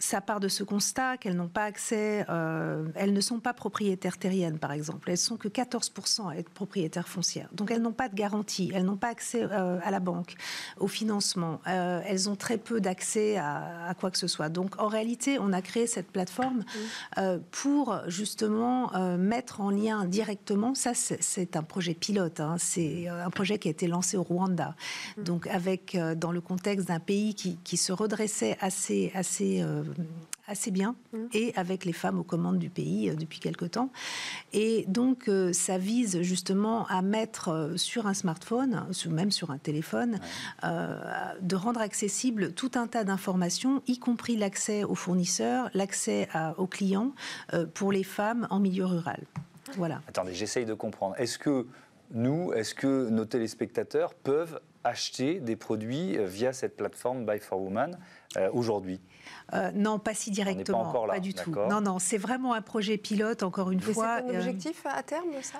ça 0.00 0.20
part 0.20 0.40
de 0.40 0.48
ce 0.48 0.64
constat 0.64 1.18
qu'elles 1.18 1.36
n'ont 1.36 1.46
pas 1.46 1.66
accès, 1.66 2.26
elles 2.96 3.12
ne 3.12 3.20
sont 3.20 3.38
pas 3.38 3.54
propriétaires 3.54 4.18
terriennes, 4.18 4.58
par 4.58 4.71
exemple. 4.72 5.10
Elles 5.10 5.18
sont 5.18 5.36
que 5.36 5.48
14% 5.48 6.30
à 6.30 6.36
être 6.36 6.50
propriétaires 6.50 7.08
foncières. 7.08 7.48
Donc 7.52 7.70
elles 7.70 7.82
n'ont 7.82 7.92
pas 7.92 8.08
de 8.08 8.14
garantie, 8.14 8.70
elles 8.74 8.84
n'ont 8.84 8.96
pas 8.96 9.08
accès 9.08 9.42
euh, 9.42 9.78
à 9.82 9.90
la 9.90 10.00
banque, 10.00 10.34
au 10.78 10.88
financement. 10.88 11.60
Euh, 11.66 12.00
elles 12.06 12.28
ont 12.28 12.36
très 12.36 12.58
peu 12.58 12.80
d'accès 12.80 13.36
à, 13.36 13.94
quoi 13.98 14.10
que 14.10 14.18
ce 14.18 14.26
soit. 14.26 14.48
Donc 14.48 14.80
en 14.80 14.88
réalité, 14.88 15.38
on 15.38 15.52
a 15.52 15.62
créé 15.62 15.86
cette 15.86 16.10
plateforme 16.10 16.64
euh, 17.18 17.38
pour 17.50 17.98
justement 18.06 18.92
mettre 19.16 19.60
en 19.60 19.70
lien 19.70 20.04
directement. 20.04 20.74
Ça, 20.74 20.92
c'est 20.94 21.56
un 21.56 21.62
projet 21.62 21.94
pilote. 21.94 22.40
Hein. 22.40 22.56
c'est 22.58 23.08
un 23.08 23.30
projet 23.30 23.58
qui 23.58 23.68
a 23.68 23.70
été 23.70 23.86
lancé 23.86 24.16
au 24.16 24.22
Rwanda. 24.22 24.74
Donc 25.16 25.46
avec 25.46 25.96
dans 26.16 26.32
le 26.32 26.40
contexte 26.40 26.88
d'un 26.88 27.00
pays 27.00 27.34
qui, 27.34 27.56
qui, 27.64 27.76
se 27.76 27.92
redressait 27.92 28.56
assez 28.60 29.10
assez 29.14 29.64
assez 30.48 30.70
bien 30.70 30.96
mmh. 31.12 31.18
et 31.34 31.52
avec 31.56 31.84
les 31.84 31.92
femmes 31.92 32.18
aux 32.18 32.24
commandes 32.24 32.58
du 32.58 32.70
pays 32.70 33.10
euh, 33.10 33.14
depuis 33.14 33.40
quelque 33.40 33.64
temps. 33.64 33.90
Et 34.52 34.84
donc, 34.88 35.28
euh, 35.28 35.52
ça 35.52 35.78
vise 35.78 36.20
justement 36.22 36.86
à 36.88 37.02
mettre 37.02 37.48
euh, 37.48 37.76
sur 37.76 38.06
un 38.06 38.14
smartphone, 38.14 38.86
même 39.08 39.30
sur 39.30 39.50
un 39.50 39.58
téléphone, 39.58 40.18
de 40.62 41.56
rendre 41.56 41.80
accessible 41.80 42.52
tout 42.52 42.72
un 42.74 42.86
tas 42.86 43.04
d'informations, 43.04 43.82
y 43.86 43.98
compris 43.98 44.36
l'accès 44.36 44.84
aux 44.84 44.94
fournisseurs, 44.94 45.70
l'accès 45.74 46.28
aux 46.56 46.66
clients 46.66 47.12
pour 47.74 47.92
les 47.92 48.04
femmes 48.04 48.46
en 48.50 48.58
milieu 48.58 48.86
rural. 48.86 49.20
Voilà. 49.76 50.00
Attendez, 50.08 50.34
j'essaye 50.34 50.64
de 50.64 50.74
comprendre. 50.74 51.14
Est-ce 51.18 51.38
que 51.38 51.66
nous, 52.12 52.52
est-ce 52.52 52.74
que 52.74 53.08
nos 53.08 53.24
téléspectateurs 53.24 54.14
peuvent 54.14 54.60
acheter 54.84 55.40
des 55.40 55.56
produits 55.56 56.18
via 56.24 56.52
cette 56.52 56.76
plateforme 56.76 57.24
Buy 57.24 57.38
for 57.38 57.60
Woman 57.60 57.98
aujourd'hui? 58.52 59.00
Euh, 59.54 59.70
non, 59.74 59.98
pas 59.98 60.14
si 60.14 60.30
directement, 60.30 60.90
pas, 60.90 61.06
pas, 61.06 61.20
du 61.20 61.34
tout. 61.34 61.54
Non, 61.68 61.80
non, 61.80 61.98
c'est 61.98 62.18
vraiment 62.18 62.54
un 62.54 62.62
projet 62.62 62.96
pilote, 62.96 63.42
encore 63.42 63.70
une 63.70 63.80
fois. 63.80 64.20
C'est 64.20 64.36
un 64.36 64.38
objectif 64.38 64.86
à 64.86 65.02
terme, 65.02 65.28
ça? 65.42 65.58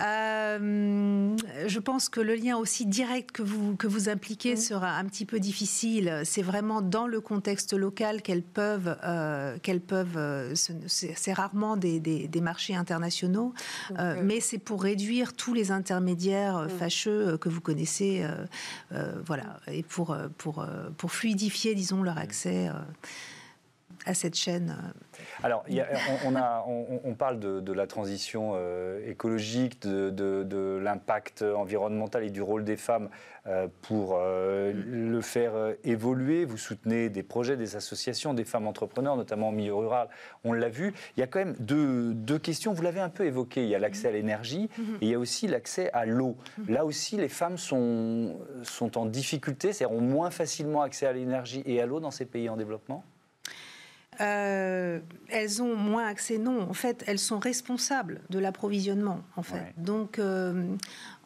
Euh, 0.00 1.36
je 1.66 1.78
pense 1.78 2.08
que 2.08 2.20
le 2.20 2.34
lien 2.34 2.56
aussi 2.56 2.84
direct 2.84 3.30
que 3.30 3.42
vous, 3.42 3.76
que 3.76 3.86
vous 3.86 4.08
impliquez 4.08 4.54
mmh. 4.54 4.58
sera 4.58 4.96
un 4.96 5.04
petit 5.04 5.24
peu 5.24 5.38
difficile. 5.38 6.22
C'est 6.24 6.42
vraiment 6.42 6.82
dans 6.82 7.06
le 7.06 7.20
contexte 7.20 7.74
local 7.74 8.20
qu'elles 8.22 8.42
peuvent, 8.42 8.96
euh, 9.04 9.56
qu'elles 9.62 9.80
peuvent 9.80 10.16
euh, 10.16 10.54
c'est 10.54 11.32
rarement 11.32 11.76
des, 11.76 12.00
des, 12.00 12.40
marchés 12.40 12.74
internationaux, 12.74 13.54
mais 14.22 14.40
c'est 14.40 14.58
pour 14.58 14.82
réduire 14.82 15.32
tous 15.32 15.54
les 15.54 15.70
intermédiaires 15.70 16.58
mmh. 16.58 16.68
fâcheux 16.68 17.38
que 17.38 17.48
vous 17.48 17.60
connaissez, 17.60 18.26
voilà, 19.24 19.60
et 19.68 19.82
pour, 19.82 20.16
pour, 20.36 20.66
pour 20.98 21.12
fluidifier, 21.12 21.74
disons, 21.74 22.02
leur 22.02 22.18
mmh. 22.18 22.70
À 24.06 24.14
cette 24.14 24.34
chaîne. 24.34 24.76
Alors, 25.42 25.64
on, 26.24 26.36
a, 26.36 26.64
on, 26.66 27.14
parle 27.14 27.38
de, 27.38 27.72
la 27.72 27.86
transition 27.86 28.52
euh, 28.54 29.08
écologique, 29.08 29.80
de, 29.80 30.78
l'impact 30.82 31.42
environnemental 31.42 32.24
et 32.24 32.30
du 32.30 32.42
rôle 32.42 32.64
des 32.64 32.76
femmes 32.76 33.08
euh, 33.46 33.68
pour 33.82 34.16
euh, 34.18 34.72
le 34.74 35.20
faire 35.20 35.52
évoluer. 35.84 36.44
Vous 36.44 36.56
soutenez 36.56 37.08
des 37.08 37.22
projets, 37.22 37.56
des 37.56 37.76
associations, 37.76 38.34
des 38.34 38.44
femmes 38.44 38.66
entrepreneurs, 38.66 39.16
notamment 39.16 39.50
au 39.50 39.52
milieu 39.52 39.74
rural. 39.74 40.08
On 40.44 40.52
l'a 40.52 40.68
vu. 40.68 40.94
Il 41.16 41.20
y 41.20 41.22
a 41.22 41.26
quand 41.26 41.38
même 41.38 41.56
deux, 41.58 42.38
questions. 42.38 42.72
Vous 42.72 42.82
l'avez 42.82 43.00
un 43.00 43.10
peu 43.10 43.24
évoqué. 43.24 43.62
Il 43.62 43.68
y 43.68 43.74
a 43.74 43.78
l'accès 43.78 44.08
à 44.08 44.12
l'énergie 44.12 44.68
et 45.00 45.06
il 45.06 45.08
y 45.08 45.14
a 45.14 45.18
aussi 45.18 45.46
l'accès 45.46 45.90
à 45.92 46.04
l'eau. 46.04 46.36
Là 46.68 46.84
aussi, 46.84 47.16
les 47.16 47.28
femmes 47.28 47.58
sont, 47.58 48.38
sont 48.62 48.98
en 48.98 49.06
difficulté, 49.06 49.72
c'est-à-dire 49.72 49.96
ont 49.96 50.00
moins 50.00 50.30
facilement 50.30 50.82
accès 50.82 51.06
à 51.06 51.12
l'énergie 51.12 51.62
et 51.66 51.80
à 51.80 51.86
l'eau 51.86 52.00
dans 52.00 52.10
ces 52.10 52.24
pays 52.24 52.48
en 52.48 52.56
développement? 52.56 53.04
Euh, 54.20 55.00
elles 55.28 55.62
ont 55.62 55.76
moins 55.76 56.06
accès, 56.06 56.38
non. 56.38 56.62
En 56.68 56.74
fait, 56.74 57.04
elles 57.06 57.18
sont 57.18 57.38
responsables 57.38 58.20
de 58.30 58.38
l'approvisionnement, 58.38 59.22
en 59.36 59.42
fait. 59.42 59.72
Donc, 59.76 60.18
euh, 60.18 60.74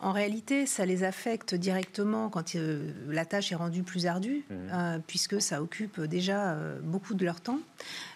en 0.00 0.12
réalité, 0.12 0.66
ça 0.66 0.86
les 0.86 1.02
affecte 1.02 1.54
directement 1.56 2.28
quand 2.28 2.54
euh, 2.54 2.92
la 3.08 3.24
tâche 3.24 3.50
est 3.50 3.56
rendue 3.56 3.82
plus 3.82 4.06
ardue, 4.06 4.44
mmh. 4.48 4.54
euh, 4.72 4.98
puisque 5.04 5.42
ça 5.42 5.60
occupe 5.60 6.00
déjà 6.00 6.52
euh, 6.52 6.78
beaucoup 6.80 7.14
de 7.14 7.24
leur 7.24 7.40
temps. 7.40 7.58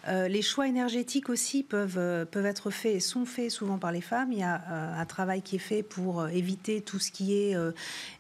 les 0.06 0.42
choix 0.42 0.68
énergétiques 0.68 1.28
aussi 1.28 1.62
peuvent, 1.62 2.26
peuvent 2.26 2.46
être 2.46 2.70
faits 2.70 2.96
et 2.96 3.00
sont 3.00 3.24
faits 3.24 3.50
souvent 3.50 3.78
par 3.78 3.92
les 3.92 4.00
femmes. 4.00 4.32
Il 4.32 4.38
y 4.38 4.42
a 4.42 4.98
un 4.98 5.06
travail 5.06 5.42
qui 5.42 5.56
est 5.56 5.60
fait 5.70 5.82
pour 5.82 6.28
éviter 6.28 6.80
tout 6.80 6.98
ce 6.98 7.12
qui 7.12 7.34
est 7.34 7.56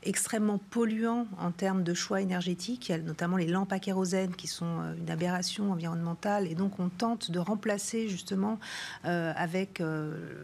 extrêmement 0.04 0.58
polluant 0.58 1.26
en 1.38 1.50
termes 1.50 1.82
de 1.82 1.92
choix 1.92 2.20
énergétiques. 2.20 2.88
Il 2.88 2.92
y 2.92 2.94
a 2.94 2.98
notamment 2.98 3.36
les 3.36 3.48
lampes 3.48 3.72
à 3.72 3.80
kérosène 3.80 4.34
qui 4.36 4.46
sont 4.46 4.94
une 4.96 5.10
aberration 5.10 5.72
environnementale. 5.72 6.46
Et 6.46 6.54
donc, 6.54 6.78
on 6.78 6.88
tente 6.88 7.32
de 7.32 7.40
remplacer 7.40 8.08
justement 8.08 8.60
avec 9.02 9.82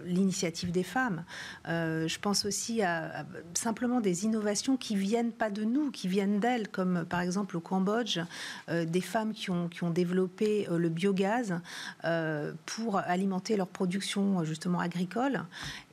l'initiative 0.06 0.72
des 0.72 0.82
femmes. 0.82 1.24
je 1.66 2.18
pense 2.18 2.44
aussi 2.44 2.82
à 2.82 3.07
simplement 3.54 4.00
des 4.00 4.24
innovations 4.24 4.76
qui 4.76 4.96
viennent 4.96 5.32
pas 5.32 5.50
de 5.50 5.64
nous, 5.64 5.90
qui 5.90 6.08
viennent 6.08 6.40
d'elles, 6.40 6.68
comme 6.68 7.04
par 7.04 7.20
exemple 7.20 7.56
au 7.56 7.60
Cambodge, 7.60 8.20
euh, 8.68 8.84
des 8.84 9.00
femmes 9.00 9.32
qui 9.32 9.50
ont, 9.50 9.68
qui 9.68 9.84
ont 9.84 9.90
développé 9.90 10.68
euh, 10.70 10.78
le 10.78 10.88
biogaz 10.88 11.60
euh, 12.04 12.52
pour 12.66 12.96
alimenter 12.96 13.56
leur 13.56 13.68
production 13.68 14.44
justement 14.44 14.80
agricole. 14.80 15.44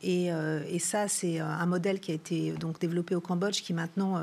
Et, 0.01 0.27
et 0.69 0.79
ça, 0.79 1.07
c'est 1.07 1.39
un 1.39 1.65
modèle 1.65 1.99
qui 1.99 2.11
a 2.11 2.13
été 2.13 2.51
donc 2.51 2.79
développé 2.79 3.15
au 3.15 3.21
Cambodge 3.21 3.63
qui 3.63 3.73
maintenant, 3.73 4.21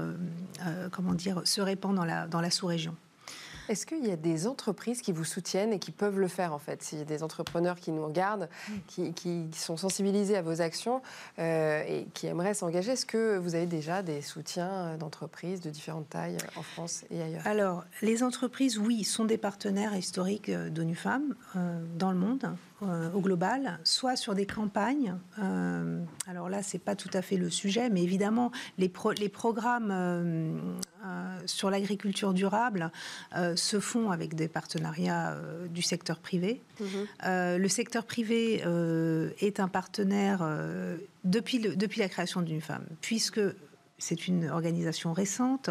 comment 0.93 1.15
dire, 1.15 1.43
se 1.45 1.61
répand 1.61 1.95
dans 1.95 2.05
la, 2.05 2.29
dans 2.29 2.41
la 2.41 2.51
sous-région. 2.51 2.95
Est-ce 3.73 3.87
qu'il 3.87 4.07
y 4.07 4.11
a 4.11 4.17
des 4.17 4.47
entreprises 4.47 5.01
qui 5.01 5.13
vous 5.13 5.25
soutiennent 5.25 5.73
et 5.73 5.79
qui 5.79 5.93
peuvent 5.93 6.21
le 6.21 6.29
faire 6.29 6.53
en 6.53 6.59
fait 6.59 6.83
S'il 6.83 6.99
y 6.99 7.01
a 7.01 7.07
des 7.07 7.23
entrepreneurs 7.23 7.77
qui 7.81 7.91
nous 7.91 8.05
regardent, 8.05 8.51
qui, 8.87 9.15
sont 9.55 9.79
sensibilisés 9.79 10.37
à 10.37 10.43
vos 10.43 10.61
actions 10.61 11.01
euh, 11.39 11.83
et 11.89 12.07
qui 12.13 12.27
aimeraient 12.27 12.53
s'engager, 12.53 12.93
est-ce 12.93 13.07
que 13.07 13.39
vous 13.39 13.55
avez 13.55 13.65
déjà 13.65 14.03
des 14.03 14.21
soutiens 14.21 14.99
d'entreprises 14.99 15.63
de 15.63 15.71
différentes 15.71 16.11
tailles 16.11 16.37
en 16.57 16.63
France 16.63 17.05
et 17.11 17.23
ailleurs? 17.23 17.47
Alors, 17.47 17.85
les 18.03 18.23
entreprises, 18.23 18.77
oui, 18.77 19.05
sont 19.05 19.25
des 19.25 19.39
partenaires 19.39 19.97
historiques 19.97 20.51
d'ONU 20.51 20.95
Femmes 20.95 21.35
euh, 21.57 21.83
dans 21.97 22.11
le 22.11 22.19
monde. 22.19 22.55
Euh, 22.85 23.13
au 23.13 23.21
global, 23.21 23.79
soit 23.85 24.17
sur 24.17 24.35
des 24.35 24.47
campagnes. 24.47 25.15
Euh, 25.41 26.03
alors 26.27 26.49
là, 26.49 26.65
c'est 26.65 26.81
pas 26.81 26.97
tout 26.97 27.11
à 27.13 27.23
fait 27.23 27.37
le 27.37 27.49
sujet, 27.49 27.91
mais 27.91 28.03
évidemment, 28.03 28.51
les, 28.77 28.91
les 29.19 29.29
programmes 29.29 29.91
euh, 29.93 30.59
sur 31.47 31.71
l'agriculture 31.71 32.33
durable 32.33 32.91
se 33.57 33.81
font 33.81 34.11
avec 34.11 34.35
des 34.35 34.49
partenariats 34.49 35.37
du 35.69 35.83
secteur 35.83 36.19
privé. 36.19 36.63
Mhm. 36.81 37.07
le 37.59 37.69
secteur 37.69 38.05
privé 38.05 38.63
est 39.41 39.61
un 39.61 39.69
partenaire 39.69 40.47
depuis, 41.25 41.59
le, 41.59 41.77
depuis 41.77 42.01
la 42.01 42.09
création 42.09 42.43
d'une 42.43 42.61
femme, 42.61 42.87
puisque 43.01 43.41
c'est 44.03 44.27
une 44.27 44.51
organisation 44.51 45.13
récente. 45.13 45.71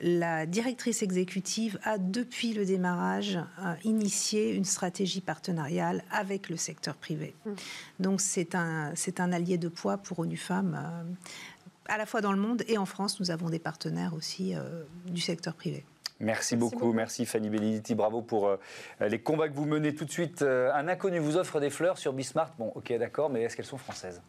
La 0.00 0.46
directrice 0.46 1.02
exécutive 1.02 1.78
a, 1.84 1.98
depuis 1.98 2.54
le 2.54 2.64
démarrage, 2.64 3.38
euh, 3.60 3.74
initié 3.84 4.54
une 4.54 4.64
stratégie 4.64 5.20
partenariale 5.20 6.02
avec 6.10 6.48
le 6.48 6.56
secteur 6.56 6.96
privé. 6.96 7.34
Mmh. 7.44 7.50
Donc 8.00 8.20
c'est 8.20 8.54
un, 8.54 8.92
c'est 8.94 9.20
un 9.20 9.30
allié 9.30 9.58
de 9.58 9.68
poids 9.68 9.98
pour 9.98 10.18
ONU 10.20 10.38
Femmes, 10.38 10.80
euh, 10.82 11.02
à 11.88 11.98
la 11.98 12.06
fois 12.06 12.20
dans 12.20 12.32
le 12.32 12.38
monde 12.38 12.62
et 12.68 12.78
en 12.78 12.86
France. 12.86 13.20
Nous 13.20 13.30
avons 13.30 13.50
des 13.50 13.58
partenaires 13.58 14.14
aussi 14.14 14.54
euh, 14.54 14.84
du 15.06 15.20
secteur 15.20 15.54
privé. 15.54 15.84
Merci, 16.18 16.56
beaucoup. 16.56 16.94
merci 16.94 17.26
Fanny 17.26 17.50
Benediti, 17.50 17.94
bravo 17.94 18.22
pour 18.22 18.50
les 19.00 19.18
combats 19.18 19.50
que 19.50 19.54
vous 19.54 19.66
menez 19.66 19.94
tout 19.94 20.06
de 20.06 20.10
suite. 20.10 20.40
un 20.40 20.88
inconnu 20.88 21.18
vous 21.18 21.36
offre 21.36 21.60
des 21.60 21.68
fleurs 21.68 21.98
sur 21.98 22.14
Bismarck, 22.14 22.54
bon 22.58 22.72
ok 22.74 22.96
d'accord, 22.98 23.28
mais 23.28 23.42
est-ce 23.42 23.54
qu'elles 23.54 23.66
sont 23.66 23.76
françaises? 23.76 24.22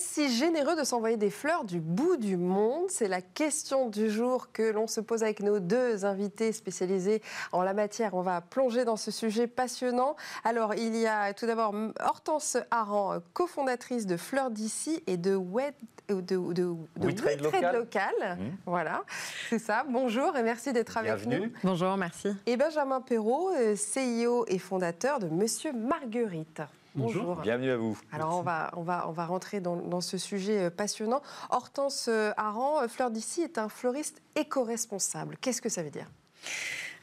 Est-ce 0.00 0.14
si 0.14 0.34
généreux 0.34 0.76
de 0.76 0.82
s'envoyer 0.84 1.18
des 1.18 1.28
fleurs 1.28 1.64
du 1.64 1.78
bout 1.78 2.16
du 2.16 2.38
monde 2.38 2.84
C'est 2.88 3.06
la 3.06 3.20
question 3.20 3.90
du 3.90 4.08
jour 4.08 4.50
que 4.50 4.62
l'on 4.62 4.86
se 4.86 4.98
pose 4.98 5.22
avec 5.22 5.40
nos 5.40 5.60
deux 5.60 6.06
invités 6.06 6.52
spécialisés 6.52 7.20
en 7.52 7.62
la 7.62 7.74
matière. 7.74 8.14
On 8.14 8.22
va 8.22 8.40
plonger 8.40 8.86
dans 8.86 8.96
ce 8.96 9.10
sujet 9.10 9.46
passionnant. 9.46 10.16
Alors, 10.42 10.74
il 10.74 10.96
y 10.96 11.06
a 11.06 11.34
tout 11.34 11.44
d'abord 11.44 11.74
Hortense 12.00 12.56
Aran, 12.70 13.18
cofondatrice 13.34 14.06
de 14.06 14.16
Fleurs 14.16 14.50
d'ici 14.50 15.02
et 15.06 15.18
de 15.18 15.36
Wed 15.36 15.74
de, 16.08 16.20
de, 16.20 16.54
de, 16.54 17.10
Trade 17.10 17.42
Local. 17.42 17.76
Local. 17.76 18.38
Mmh. 18.38 18.44
Voilà, 18.64 19.04
c'est 19.50 19.58
ça. 19.58 19.84
Bonjour 19.86 20.34
et 20.34 20.42
merci 20.42 20.72
d'être 20.72 20.96
avec 20.96 21.26
nous. 21.26 21.52
Bonjour, 21.62 21.94
merci. 21.98 22.34
Et 22.46 22.56
Benjamin 22.56 23.02
Perrault, 23.02 23.50
euh, 23.50 23.76
CIO 23.76 24.46
et 24.48 24.58
fondateur 24.58 25.18
de 25.18 25.28
Monsieur 25.28 25.72
Marguerite. 25.74 26.62
Bonjour. 26.94 27.36
Bienvenue 27.36 27.70
à 27.70 27.76
vous. 27.76 27.98
Alors 28.12 28.38
on 28.38 28.42
va, 28.42 28.72
on, 28.76 28.82
va, 28.82 29.08
on 29.08 29.12
va 29.12 29.26
rentrer 29.26 29.60
dans, 29.60 29.76
dans 29.76 30.00
ce 30.00 30.18
sujet 30.18 30.64
euh, 30.64 30.70
passionnant. 30.70 31.22
Hortense 31.50 32.08
euh, 32.08 32.32
Aran, 32.36 32.86
Fleur 32.88 33.10
d'ici 33.10 33.42
est 33.42 33.58
un 33.58 33.68
fleuriste 33.68 34.22
éco-responsable. 34.34 35.36
Qu'est-ce 35.40 35.62
que 35.62 35.68
ça 35.68 35.82
veut 35.82 35.90
dire? 35.90 36.10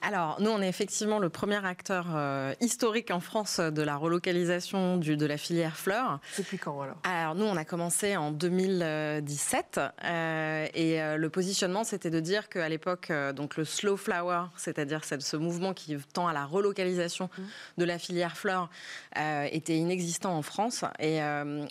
Alors, 0.02 0.40
nous, 0.40 0.52
on 0.52 0.62
est 0.62 0.68
effectivement 0.68 1.20
le 1.20 1.30
premier 1.30 1.64
acteur 1.66 2.08
euh, 2.14 2.54
historique 2.62 3.10
en 3.10 3.20
France 3.20 3.60
de 3.60 3.82
la 3.82 3.96
relocalisation 3.96 4.98
du, 4.98 5.18
de 5.18 5.26
la 5.26 5.38
filière 5.38 5.76
fleurs. 5.76 6.20
Depuis 6.38 6.58
quand 6.58 6.80
alors? 6.82 6.98
Alors, 7.04 7.36
nous, 7.36 7.46
on 7.46 7.56
a 7.56 7.66
commencé 7.66 8.16
en 8.16 8.32
2017 8.32 9.80
euh, 10.04 10.68
et 10.74 11.02
euh, 11.02 11.18
le 11.18 11.30
positionnement, 11.30 11.84
c'était 11.84 12.12
de 12.12 12.20
dire 12.20 12.48
qu'à 12.48 12.70
l'époque, 12.70 13.12
donc 13.36 13.58
le 13.58 13.66
slow 13.66 13.98
flower, 13.98 14.46
c'est-à-dire 14.56 15.02
ce 15.04 15.36
mouvement 15.36 15.74
qui 15.74 15.98
tend 16.14 16.28
à 16.28 16.34
la 16.34 16.46
relocalisation 16.46 17.30
mmh. 17.38 17.42
de 17.80 17.86
la 17.86 17.98
filière 17.98 18.38
fleurs, 18.38 18.70
était 19.52 19.78
inexistant 19.78 20.36
en 20.36 20.42
France. 20.42 20.84
Et, 21.00 21.20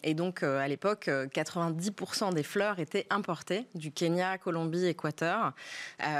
et 0.02 0.14
donc, 0.14 0.42
à 0.42 0.66
l'époque, 0.66 1.08
90% 1.08 2.34
des 2.34 2.42
fleurs 2.42 2.80
étaient 2.80 3.06
importées 3.10 3.66
du 3.74 3.92
Kenya, 3.92 4.38
Colombie, 4.38 4.86
Équateur, 4.86 5.52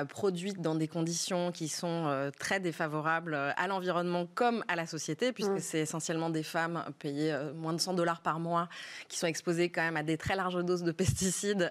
produites 0.09 0.61
dans 0.61 0.75
des 0.75 0.89
conditions 0.89 1.53
qui 1.53 1.69
sont 1.69 1.96
euh, 2.07 2.31
très 2.31 2.61
défavorables 2.61 3.35
euh, 3.35 3.51
à 3.57 3.67
l'environnement 3.67 4.27
comme 4.35 4.65
à 4.69 4.77
la 4.77 4.87
société, 4.87 5.33
puisque 5.33 5.51
mm. 5.51 5.61
c'est 5.61 5.79
essentiellement 5.81 6.31
des 6.31 6.43
femmes 6.43 6.85
payées 6.99 7.33
euh, 7.33 7.53
moins 7.55 7.73
de 7.73 7.81
100 7.81 7.95
dollars 7.95 8.21
par 8.21 8.39
mois 8.39 8.69
qui 9.09 9.19
sont 9.19 9.27
exposées 9.27 9.71
quand 9.71 9.83
même 9.83 9.97
à 9.97 10.03
des 10.03 10.17
très 10.17 10.37
larges 10.37 10.65
doses 10.65 10.83
de 10.83 10.93
pesticides 10.93 11.71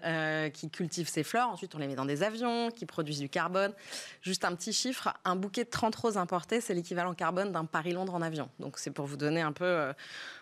qui 0.54 0.70
cultivent 0.70 1.08
ces 1.08 1.24
fleurs. 1.24 1.50
Ensuite, 1.50 1.76
on 1.76 1.78
les 1.80 1.88
met 1.88 1.96
dans 1.96 2.06
des 2.06 2.24
avions 2.24 2.70
qui 2.72 2.86
produisent 2.86 3.20
du 3.20 3.30
carbone. 3.30 3.74
Juste 4.22 4.46
un 4.46 4.56
petit 4.56 4.74
chiffre, 4.74 5.14
un 5.24 5.36
bouquet 5.36 5.64
de 5.64 5.70
30 5.70 5.96
roses 5.96 6.18
importées, 6.18 6.62
c'est 6.62 6.74
l'équivalent 6.74 7.14
carbone 7.14 7.52
d'un 7.52 7.66
Paris-Londres 7.66 8.16
en 8.16 8.22
avion. 8.22 8.50
Donc 8.60 8.78
c'est 8.78 8.92
pour 8.92 9.06
vous 9.06 9.18
donner 9.18 9.42
un 9.42 9.52
peu... 9.52 9.92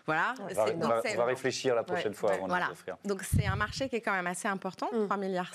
voilà. 0.06 0.34
On 0.38 1.16
va, 1.16 1.24
réfléchir 1.24 1.74
la 1.74 1.82
prochaine 1.82 2.14
fois 2.14 2.32
avant 2.32 2.46
voilà. 2.46 2.66
de 2.66 2.70
l'offrir. 2.70 2.96
Donc 3.04 3.22
c'est 3.22 3.46
un 3.46 3.56
marché 3.56 3.88
qui 3.88 3.96
est 3.96 4.00
quand 4.00 4.12
même 4.12 4.26
assez 4.26 4.48
important, 4.48 4.88
3,5 4.92 5.16
mm. 5.16 5.20
milliards 5.20 5.54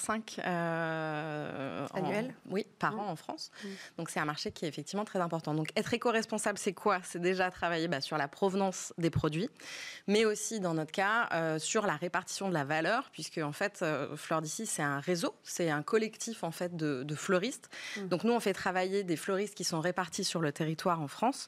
annuels 1.93 2.33
oui, 2.49 2.65
par 2.79 2.93
mm. 2.93 2.99
an 2.99 3.09
en 3.09 3.15
France. 3.15 3.51
Donc 3.97 4.09
c'est 4.09 4.18
un 4.19 4.25
marché 4.25 4.51
qui 4.51 4.65
est 4.65 4.67
effectivement 4.67 5.05
très 5.05 5.19
important. 5.19 5.53
Donc 5.53 5.69
être 5.75 5.93
éco-responsable, 5.93 6.57
c'est 6.57 6.73
quoi? 6.73 6.99
C'est 7.03 7.21
déjà 7.21 7.49
travailler 7.49 7.87
bah, 7.87 8.01
sur 8.01 8.17
la 8.17 8.27
provenance 8.27 8.93
des 8.97 9.09
produits, 9.09 9.49
mais 10.07 10.25
aussi 10.25 10.59
dans 10.59 10.73
notre 10.73 10.91
cas 10.91 11.29
euh, 11.33 11.59
sur 11.59 11.85
la 11.85 11.95
répartition 11.95 12.49
de 12.49 12.53
la 12.53 12.63
valeur, 12.63 13.09
puisque 13.11 13.39
en 13.39 13.51
fait 13.51 13.79
euh, 13.81 14.15
Fleur 14.15 14.41
d'ici 14.41 14.65
c'est 14.65 14.81
un 14.81 14.99
réseau, 14.99 15.35
c'est 15.43 15.69
un 15.69 15.81
collectif 15.81 16.43
en 16.43 16.51
fait 16.51 16.75
de, 16.75 17.05
fleuristes. 17.15 17.69
Mmh. 17.97 18.07
Donc 18.07 18.23
nous 18.23 18.33
on 18.33 18.39
fait 18.39 18.53
travailler 18.53 19.03
des 19.03 19.15
fleuristes 19.15 19.55
qui 19.55 19.63
sont 19.63 19.79
répartis 19.79 20.23
sur 20.23 20.41
le 20.41 20.51
territoire 20.51 21.01
en 21.01 21.07
France 21.07 21.47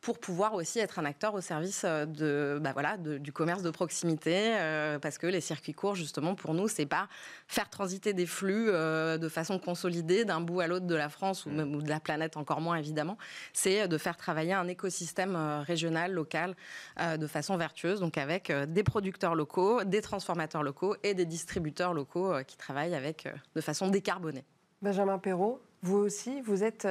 pour 0.00 0.18
pouvoir 0.18 0.54
aussi 0.54 0.78
être 0.78 0.98
un 0.98 1.04
acteur 1.04 1.34
au 1.34 1.40
service 1.40 1.82
euh, 1.84 2.06
de, 2.06 2.58
bah 2.60 2.72
voilà, 2.72 2.96
du 2.96 3.32
commerce 3.32 3.62
de 3.62 3.70
proximité, 3.70 4.54
euh, 4.58 4.98
parce 4.98 5.18
que 5.18 5.26
les 5.26 5.40
circuits 5.40 5.74
courts, 5.74 5.94
justement, 5.94 6.34
pour 6.34 6.54
nous, 6.54 6.68
c'est 6.68 6.86
pas 6.86 7.08
faire 7.48 7.68
transiter 7.68 8.12
des 8.12 8.26
flux 8.26 8.68
euh, 8.68 9.18
de 9.18 9.28
façon 9.28 9.58
consolidée 9.58 10.24
d'un 10.24 10.40
bout 10.40 10.60
à 10.60 10.66
l'autre 10.66 10.86
de 10.86 10.94
la 10.94 11.08
France 11.08 11.44
ou, 11.44 11.50
même, 11.50 11.82
de 11.82 11.88
la 11.88 12.00
planète, 12.00 12.36
encore 12.36 12.60
moins 12.60 12.76
évidemment. 12.76 13.18
C'est 13.52 13.88
de 13.88 13.98
faire 13.98 14.16
travailler 14.16 14.54
un 14.54 14.68
écosystème 14.68 15.36
régional, 15.66 16.12
local, 16.12 16.54
de 17.18 17.26
façon 17.26 17.56
vertueuse, 17.56 18.00
donc 18.00 18.18
avec 18.18 18.52
des 18.68 18.82
producteurs 18.82 19.34
locaux, 19.34 19.84
des 19.84 20.00
transformateurs 20.00 20.62
locaux 20.62 20.96
et 21.02 21.14
des 21.14 21.26
distributeurs 21.26 21.94
locaux 21.94 22.32
qui 22.46 22.56
travaillent 22.56 22.94
avec 22.94 23.28
de 23.54 23.60
façon 23.60 23.88
décarbonée. 23.88 24.44
Benjamin 24.82 25.18
Perrault, 25.18 25.60
vous 25.82 25.98
aussi, 25.98 26.40
vous 26.42 26.64
êtes 26.64 26.86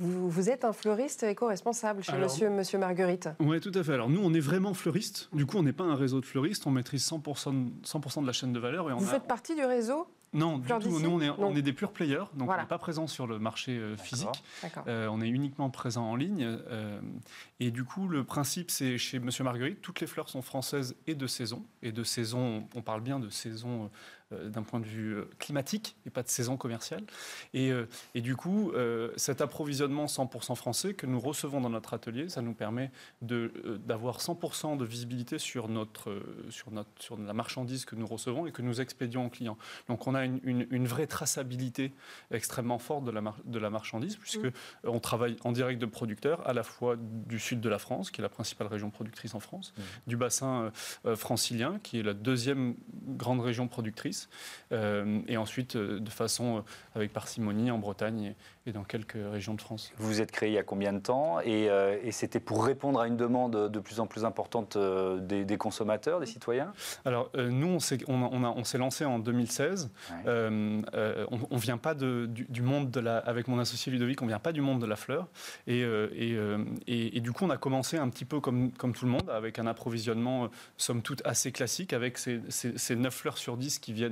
vous, 0.00 0.50
êtes 0.50 0.64
un 0.64 0.72
fleuriste 0.72 1.22
éco-responsable 1.24 2.02
chez 2.02 2.16
monsieur, 2.16 2.50
monsieur 2.50 2.78
Marguerite. 2.78 3.28
Oui, 3.40 3.60
tout 3.60 3.72
à 3.74 3.82
fait. 3.82 3.94
Alors 3.94 4.08
nous, 4.08 4.20
on 4.22 4.32
est 4.32 4.40
vraiment 4.40 4.74
fleuriste. 4.74 5.28
Du 5.32 5.46
coup, 5.46 5.58
on 5.58 5.62
n'est 5.62 5.72
pas 5.72 5.84
un 5.84 5.96
réseau 5.96 6.20
de 6.20 6.26
fleuristes. 6.26 6.66
On 6.66 6.70
maîtrise 6.70 7.08
100%, 7.08 7.70
100 7.82 8.22
de 8.22 8.26
la 8.26 8.32
chaîne 8.32 8.52
de 8.52 8.60
valeur. 8.60 8.90
Et 8.90 8.94
vous 8.94 9.04
faites 9.04 9.26
partie 9.26 9.54
du 9.54 9.64
réseau 9.64 10.06
non, 10.32 10.58
du 10.58 10.68
tout. 10.68 11.00
Nous, 11.00 11.20
on 11.38 11.56
est, 11.56 11.62
des 11.62 11.72
purs 11.72 11.92
players, 11.92 12.24
donc 12.34 12.50
on 12.50 12.56
n'est 12.56 12.66
pas 12.66 12.78
présent 12.78 13.06
sur 13.06 13.26
le 13.26 13.38
marché 13.38 13.72
euh, 13.78 13.96
physique. 13.96 14.44
Euh, 14.86 15.08
on 15.10 15.20
est 15.20 15.28
uniquement 15.28 15.70
présent 15.70 16.04
en 16.04 16.16
ligne. 16.16 16.44
Euh, 16.44 17.00
et 17.60 17.70
du 17.70 17.84
coup, 17.84 18.08
le 18.08 18.24
principe, 18.24 18.70
c'est 18.70 18.98
chez 18.98 19.18
Monsieur 19.20 19.44
Marguerite, 19.44 19.80
toutes 19.80 20.00
les 20.00 20.06
fleurs 20.06 20.28
sont 20.28 20.42
françaises 20.42 20.94
et 21.06 21.14
de 21.14 21.26
saison. 21.26 21.64
Et 21.82 21.92
de 21.92 22.04
saison, 22.04 22.68
on 22.74 22.82
parle 22.82 23.00
bien 23.00 23.18
de 23.18 23.30
saison 23.30 23.84
euh, 23.84 23.88
d'un 24.30 24.62
point 24.62 24.78
de 24.78 24.84
vue 24.84 25.14
euh, 25.14 25.30
climatique 25.38 25.96
et 26.06 26.10
pas 26.10 26.22
de 26.22 26.28
saison 26.28 26.58
commerciale. 26.58 27.02
Et, 27.54 27.72
euh, 27.72 27.86
et 28.14 28.20
du 28.20 28.36
coup, 28.36 28.72
cet 29.16 29.40
approvisionnement 29.40 30.06
100% 30.06 30.54
français 30.54 30.94
que 30.94 31.06
nous 31.06 31.20
recevons 31.20 31.60
dans 31.60 31.70
notre 31.70 31.94
atelier, 31.94 32.28
ça 32.28 32.42
nous 32.42 32.52
permet 32.52 32.90
d'avoir 33.22 34.18
100% 34.18 34.76
de 34.76 34.84
visibilité 34.84 35.38
sur, 35.38 35.68
notre, 35.68 36.22
sur, 36.50 36.70
notre, 36.70 36.90
sur 36.98 37.18
la 37.18 37.32
marchandise 37.32 37.84
que 37.84 37.96
nous 37.96 38.06
recevons 38.06 38.46
et 38.46 38.52
que 38.52 38.62
nous 38.62 38.80
expédions 38.80 39.26
aux 39.26 39.30
clients. 39.30 39.58
Donc 39.88 40.06
on 40.06 40.14
a 40.14 40.24
une, 40.24 40.40
une, 40.44 40.86
vraie 40.86 41.06
traçabilité 41.06 41.92
extrêmement 42.30 42.78
forte 42.78 43.04
de 43.04 43.10
la, 43.10 43.22
de 43.44 43.58
la 43.58 43.70
marchandise, 43.70 44.16
puisque 44.16 44.44
mmh. 44.44 44.52
on 44.84 45.00
travaille 45.00 45.36
en 45.44 45.52
direct 45.52 45.80
de 45.80 45.86
producteurs, 45.86 46.46
à 46.46 46.52
la 46.52 46.62
fois 46.62 46.96
du 46.98 47.38
sud 47.38 47.60
de 47.60 47.68
la 47.68 47.78
France, 47.78 48.10
qui 48.10 48.20
est 48.20 48.22
la 48.22 48.28
principale 48.28 48.66
région 48.66 48.90
productrice 48.90 49.34
en 49.34 49.40
France, 49.40 49.72
mmh. 49.76 49.82
du 50.06 50.16
bassin 50.16 50.72
francilien, 51.16 51.78
qui 51.82 51.98
est 51.98 52.02
la 52.02 52.14
deuxième 52.14 52.74
grande 53.06 53.40
région 53.40 53.68
productrice, 53.68 54.17
euh, 54.72 55.20
et 55.28 55.36
ensuite 55.36 55.76
euh, 55.76 55.98
de 55.98 56.10
façon 56.10 56.58
euh, 56.58 56.60
avec 56.94 57.12
parcimonie 57.12 57.70
en 57.70 57.78
Bretagne 57.78 58.34
et, 58.66 58.72
dans 58.72 58.84
quelques 58.84 59.16
régions 59.32 59.54
de 59.54 59.62
France. 59.62 59.92
Vous 59.96 60.08
vous 60.08 60.20
êtes 60.20 60.30
créé 60.30 60.50
il 60.50 60.54
y 60.54 60.58
a 60.58 60.62
combien 60.62 60.92
de 60.92 60.98
temps 60.98 61.40
Et, 61.40 61.70
c'était 62.10 62.40
pour 62.40 62.64
répondre 62.64 63.00
à 63.00 63.06
une 63.06 63.16
demande 63.16 63.70
de 63.70 63.80
plus 63.80 63.98
en 63.98 64.06
plus 64.06 64.26
importante 64.26 64.76
des, 64.76 65.56
consommateurs, 65.56 66.20
des 66.20 66.26
citoyens? 66.26 66.72
Alors 67.06 67.30
nous, 67.34 67.66
on 67.66 67.80
s'est 67.80 67.98
on, 68.08 68.52
lancé 68.78 69.04
en 69.06 69.18
2016. 69.18 69.90
on 70.26 70.28
ne 70.30 71.58
vient 71.58 71.78
pas 71.78 71.94
de, 71.94 72.26
du, 72.28 72.60
monde 72.60 72.90
de 72.90 73.00
la... 73.00 73.18
Avec 73.18 73.48
mon 73.48 73.58
associé 73.58 73.90
Ludovic, 73.90 74.20
on 74.20 74.26
ne 74.26 74.30
vient 74.30 74.38
pas 74.38 74.52
du 74.52 74.60
monde 74.60 74.82
de 74.82 74.86
la 74.86 74.96
fleur. 74.96 75.28
Et, 75.66 75.82
et, 76.86 77.20
du 77.20 77.32
coup, 77.32 77.46
on 77.46 77.50
a 77.50 77.56
commencé 77.56 77.96
un 77.96 78.10
petit 78.10 78.26
peu 78.26 78.40
comme, 78.40 78.70
comme 78.72 78.92
tout 78.92 79.06
le 79.06 79.12
monde, 79.12 79.30
avec 79.30 79.58
un 79.58 79.66
approvisionnement, 79.66 80.50
somme 80.76 81.00
toute, 81.00 81.22
assez 81.24 81.52
classique, 81.52 81.94
avec 81.94 82.18
ces, 82.18 82.42
ces, 82.50 82.76
ces 82.76 82.96
9 82.96 83.14
fleurs 83.14 83.38
sur 83.38 83.56
10 83.56 83.78
qui 83.78 83.92
viennent 83.92 84.07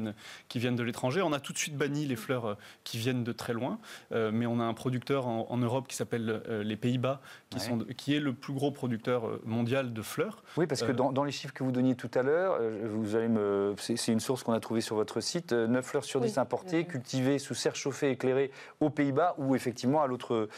qui 0.48 0.58
viennent 0.58 0.76
de 0.76 0.82
l'étranger. 0.82 1.22
On 1.22 1.32
a 1.32 1.40
tout 1.40 1.52
de 1.52 1.58
suite 1.58 1.76
banni 1.76 2.06
les 2.06 2.16
fleurs 2.16 2.46
euh, 2.46 2.54
qui 2.84 2.98
viennent 2.98 3.24
de 3.24 3.32
très 3.32 3.52
loin, 3.52 3.78
euh, 4.12 4.30
mais 4.32 4.46
on 4.46 4.60
a 4.60 4.64
un 4.64 4.74
producteur 4.74 5.26
en, 5.26 5.56
Europe 5.56 5.88
qui 5.88 5.96
s'appelle 5.96 6.42
euh, 6.48 6.62
les 6.62 6.76
Pays-Bas, 6.76 7.20
qui, 7.50 7.58
qui 7.96 8.14
est 8.14 8.20
le 8.20 8.34
plus 8.34 8.52
gros 8.52 8.70
producteur 8.70 9.40
mondial 9.44 9.92
de 9.92 10.02
fleurs. 10.02 10.42
Oui, 10.56 10.66
parce 10.66 10.82
que 10.82 10.92
dans, 10.92 11.24
les 11.24 11.32
chiffres 11.32 11.54
que 11.54 11.64
vous 11.64 11.72
donniez 11.72 11.94
tout 11.94 12.10
à 12.14 12.22
l'heure, 12.22 12.60
vous 12.84 13.16
allez 13.16 13.28
me, 13.28 13.74
c'est 13.78 14.12
une 14.12 14.20
source 14.20 14.42
qu'on 14.42 14.52
a 14.52 14.60
trouvée 14.60 14.80
sur 14.80 14.96
votre 14.96 15.20
site, 15.20 15.52
9 15.52 15.84
fleurs 15.84 16.04
sur 16.04 16.20
10 16.20 16.38
importées, 16.38 16.84
cultivées 16.84 17.38
sous 17.38 17.54
serre 17.54 17.74
chauffée 17.74 18.10
éclairée 18.10 18.50
aux 18.80 18.90
Pays-Bas 18.90 19.34
ou 19.38 19.54
effectivement 19.54 20.02
à 20.02 20.06
l'autre 20.06 20.48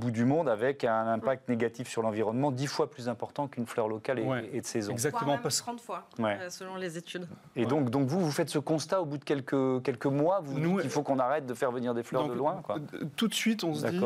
bout 0.00 0.10
du 0.10 0.24
monde 0.24 0.48
avec 0.48 0.84
un 0.84 1.06
impact 1.06 1.48
négatif 1.48 1.88
sur 1.88 2.02
l'environnement 2.02 2.50
10 2.50 2.66
fois 2.66 2.90
plus 2.90 3.08
important 3.08 3.48
qu'une 3.48 3.66
fleur 3.66 3.88
locale 3.88 4.18
et, 4.52 4.60
de 4.60 4.66
saison. 4.66 4.92
Exactement. 4.92 5.32
Même 5.32 5.40
30 5.42 5.80
fois, 5.80 6.08
selon 6.48 6.76
les 6.76 6.98
études. 6.98 7.28
Et 7.56 7.66
donc, 7.66 7.90
donc 7.90 8.08
vous, 8.08 8.20
vous 8.20 8.30
faites 8.30 8.50
ce 8.50 8.58
constat 8.72 9.02
au 9.02 9.04
bout 9.04 9.18
de 9.18 9.24
quelques, 9.24 9.82
quelques 9.82 10.06
mois 10.06 10.40
Vous 10.40 10.58
Nous, 10.58 10.80
il 10.80 10.88
faut 10.88 11.02
qu'on 11.02 11.18
arrête 11.18 11.44
de 11.44 11.52
faire 11.52 11.70
venir 11.70 11.92
des 11.92 12.02
fleurs 12.02 12.26
de 12.26 12.32
loin 12.32 12.62
quoi. 12.62 12.76
Euh, 12.94 13.04
tout 13.16 13.28
de 13.28 13.34
suite, 13.34 13.64
on 13.64 13.74
se 13.74 13.86
dit 13.86 14.00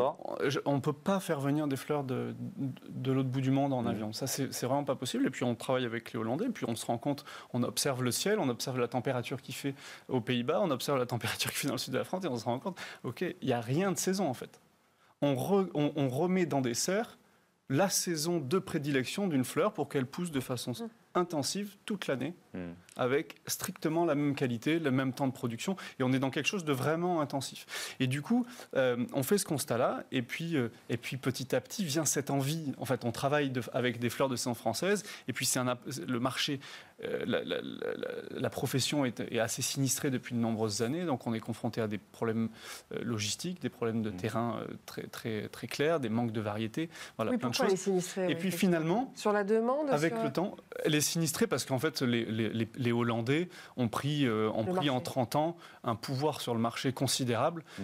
on 0.65 0.75
ne 0.75 0.79
peut 0.81 0.93
pas 0.93 1.21
faire 1.21 1.39
venir 1.39 1.67
des 1.67 1.77
fleurs 1.77 2.03
de, 2.03 2.35
de 2.89 3.11
l'autre 3.11 3.29
bout 3.29 3.39
du 3.39 3.51
monde 3.51 3.71
en 3.73 3.83
mm. 3.83 3.87
avion. 3.87 4.13
Ça, 4.13 4.27
c'est 4.27 4.63
vraiment 4.63 4.83
pas 4.83 4.95
possible. 4.95 5.25
Et 5.25 5.29
puis, 5.29 5.45
on 5.45 5.55
travaille 5.55 5.85
avec 5.85 6.11
les 6.11 6.19
Hollandais, 6.19 6.49
puis 6.49 6.65
on 6.67 6.75
se 6.75 6.85
rend 6.85 6.97
compte, 6.97 7.23
on 7.53 7.63
observe 7.63 8.03
le 8.03 8.11
ciel, 8.11 8.39
on 8.39 8.49
observe 8.49 8.77
la 8.77 8.87
température 8.87 9.41
qu'il 9.41 9.55
fait 9.55 9.73
aux 10.09 10.21
Pays-Bas, 10.21 10.59
on 10.61 10.71
observe 10.71 10.97
la 10.97 11.05
température 11.05 11.51
qu'il 11.51 11.59
fait 11.59 11.67
dans 11.67 11.75
le 11.75 11.79
sud 11.79 11.93
de 11.93 11.99
la 11.99 12.03
France, 12.03 12.25
et 12.25 12.27
on 12.27 12.37
se 12.37 12.45
rend 12.45 12.59
compte, 12.59 12.77
OK, 13.03 13.21
il 13.21 13.47
n'y 13.47 13.53
a 13.53 13.61
rien 13.61 13.91
de 13.91 13.97
saison 13.97 14.27
en 14.27 14.33
fait. 14.33 14.59
On, 15.21 15.35
on, 15.73 16.09
remet 16.09 16.45
dans 16.45 16.61
des 16.61 16.75
serres 16.75 17.17
la 17.69 17.89
saison 17.89 18.39
de 18.39 18.59
prédilection 18.59 19.27
d'une 19.27 19.43
fleur 19.43 19.73
pour 19.73 19.89
qu'elle 19.89 20.05
pousse 20.05 20.31
de 20.31 20.39
façon 20.39 20.71
mm 20.71 20.87
intensive 21.15 21.75
toute 21.85 22.07
l'année, 22.07 22.33
hmm. 22.53 22.71
avec 22.95 23.35
strictement 23.47 24.05
la 24.05 24.15
même 24.15 24.35
qualité, 24.35 24.79
le 24.79 24.91
même 24.91 25.13
temps 25.13 25.27
de 25.27 25.33
production, 25.33 25.75
et 25.99 26.03
on 26.03 26.13
est 26.13 26.19
dans 26.19 26.29
quelque 26.29 26.47
chose 26.47 26.65
de 26.65 26.73
vraiment 26.73 27.21
intensif. 27.21 27.95
Et 27.99 28.07
du 28.07 28.21
coup, 28.21 28.45
euh, 28.75 29.05
on 29.13 29.23
fait 29.23 29.37
ce 29.37 29.45
constat-là, 29.45 30.03
et 30.11 30.21
puis, 30.21 30.55
euh, 30.55 30.69
et 30.89 30.97
puis 30.97 31.17
petit 31.17 31.55
à 31.55 31.61
petit 31.61 31.83
vient 31.83 32.05
cette 32.05 32.29
envie. 32.29 32.73
En 32.77 32.85
fait, 32.85 33.05
on 33.05 33.11
travaille 33.11 33.51
avec 33.73 33.99
des 33.99 34.09
fleurs 34.09 34.29
de 34.29 34.35
saison 34.35 34.53
françaises, 34.53 35.03
et 35.27 35.33
puis 35.33 35.45
c'est 35.45 35.59
le 36.07 36.19
marché 36.19 36.59
euh, 37.03 37.43
la, 38.31 38.49
profession 38.49 39.05
est, 39.05 39.37
assez 39.37 39.61
sinistrée 39.61 40.09
depuis 40.09 40.33
de 40.33 40.39
nombreuses 40.39 40.81
années, 40.81 41.05
donc 41.05 41.27
on 41.27 41.33
est 41.35 41.39
confronté 41.39 41.79
à 41.79 41.87
des 41.87 41.99
problèmes 41.99 42.49
euh, 42.91 43.03
logistiques, 43.03 43.61
des 43.61 43.69
problèmes 43.69 44.01
de 44.01 44.09
mmh. 44.09 44.15
terrain 44.15 44.59
euh, 44.61 44.73
très, 44.87 45.03
très, 45.03 45.47
très 45.49 45.67
clairs, 45.67 45.99
des 45.99 46.09
manques 46.09 46.31
de 46.31 46.41
variété, 46.41 46.89
voilà, 47.15 47.37
plein 47.37 47.49
de 47.49 47.53
choses. 47.53 48.17
et 48.27 48.33
puis 48.33 48.51
finalement, 48.51 49.11
sur 49.15 49.31
la 49.31 49.43
demande, 49.43 49.91
avec 49.91 50.13
le 50.23 50.31
temps, 50.31 50.55
elle 50.83 50.95
est 50.97 51.01
sinistrée 51.01 51.47
parce 51.47 51.65
qu'en 51.65 51.79
fait, 51.79 52.01
les, 52.01 52.25
les, 52.25 52.91
Hollandais 52.91 53.49
ont 53.77 53.87
pris, 53.87 54.27
ont 54.29 54.65
pris 54.65 54.89
en 54.89 54.99
30 54.99 55.35
ans 55.35 55.57
un 55.83 55.95
pouvoir 55.95 56.41
sur 56.41 56.53
le 56.53 56.59
marché 56.59 56.91
considérable 56.91 57.63
mmh. 57.79 57.83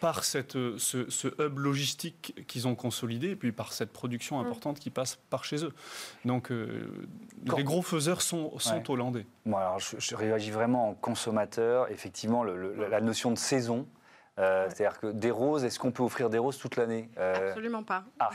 par 0.00 0.24
cette, 0.24 0.52
ce, 0.52 1.42
hub 1.42 1.58
logistique 1.58 2.44
qu'ils 2.46 2.68
ont 2.68 2.74
consolidé, 2.74 3.30
et 3.30 3.36
puis 3.36 3.52
par 3.52 3.72
cette 3.72 3.92
production 3.92 4.38
mmh. 4.38 4.46
importante 4.46 4.78
qui 4.78 4.90
passe 4.90 5.18
par 5.30 5.44
chez 5.44 5.64
eux. 5.64 5.72
Donc, 6.24 6.50
les 6.50 7.64
gros 7.64 7.82
faiseurs 7.82 8.22
sont 8.22 8.42
sont, 8.58 8.90
hollandais. 8.90 9.26
alors 9.46 9.78
je, 9.78 10.14
réagis 10.14 10.50
vraiment 10.50 10.90
en 10.90 10.94
consommateur. 10.94 11.90
Effectivement, 11.90 12.44
la 12.44 13.00
notion 13.00 13.30
de 13.30 13.38
saison, 13.38 13.86
euh, 14.38 14.66
c'est-à-dire 14.70 14.98
que 14.98 15.08
des 15.08 15.30
roses, 15.30 15.62
est-ce 15.62 15.78
qu'on 15.78 15.90
peut 15.90 16.02
offrir 16.02 16.30
des 16.30 16.38
roses 16.38 16.56
toute 16.56 16.76
l'année 16.76 17.10
euh, 17.18 17.50
Absolument 17.50 17.82
pas. 17.82 18.04
Ah, 18.18 18.30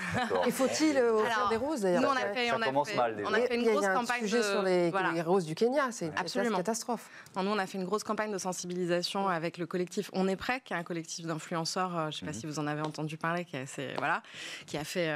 Et 0.45 0.51
faut-il 0.51 0.95
euh, 0.95 1.13
offrir 1.13 1.49
des 1.49 1.57
roses 1.57 1.81
d'ailleurs? 1.81 2.03
Nous, 2.03 2.07
on 2.07 2.11
a 2.11 2.33
fait, 2.33 2.49
ça 2.49 2.59
commence 2.59 2.95
mal. 2.95 3.23
On 3.25 3.33
a 3.33 3.41
fait 3.41 3.55
une 3.55 3.67
grosse 3.67 3.87
campagne 3.87 4.21
de... 4.21 4.41
sur 4.41 4.61
les, 4.61 4.91
les, 4.91 5.21
roses 5.23 5.45
du 5.45 5.55
Kenya, 5.55 5.91
c'est 5.91 6.11
une 6.35 6.51
catastrophe. 6.55 7.09
nous, 7.35 7.49
on 7.49 7.57
a 7.57 7.65
fait 7.65 7.79
une 7.79 7.85
grosse 7.85 8.03
campagne 8.03 8.31
de 8.31 8.37
sensibilisation 8.37 9.27
avec 9.27 9.57
le 9.57 9.65
collectif 9.65 10.11
On 10.13 10.27
est 10.27 10.35
prêt, 10.35 10.61
qui 10.63 10.73
est 10.73 10.77
un 10.77 10.83
collectif 10.83 11.25
d'influenceurs. 11.25 11.89
je 11.89 12.05
ne 12.05 12.11
sais 12.11 12.25
pas 12.25 12.31
mhm. 12.31 12.39
si 12.39 12.45
vous 12.45 12.59
en 12.59 12.67
avez 12.67 12.81
entendu 12.81 13.17
parler, 13.17 13.43
qui, 13.43 13.57
assez, 13.57 13.95
voilà, 13.97 14.21
qui 14.67 14.77
a 14.77 14.83
fait 14.83 15.09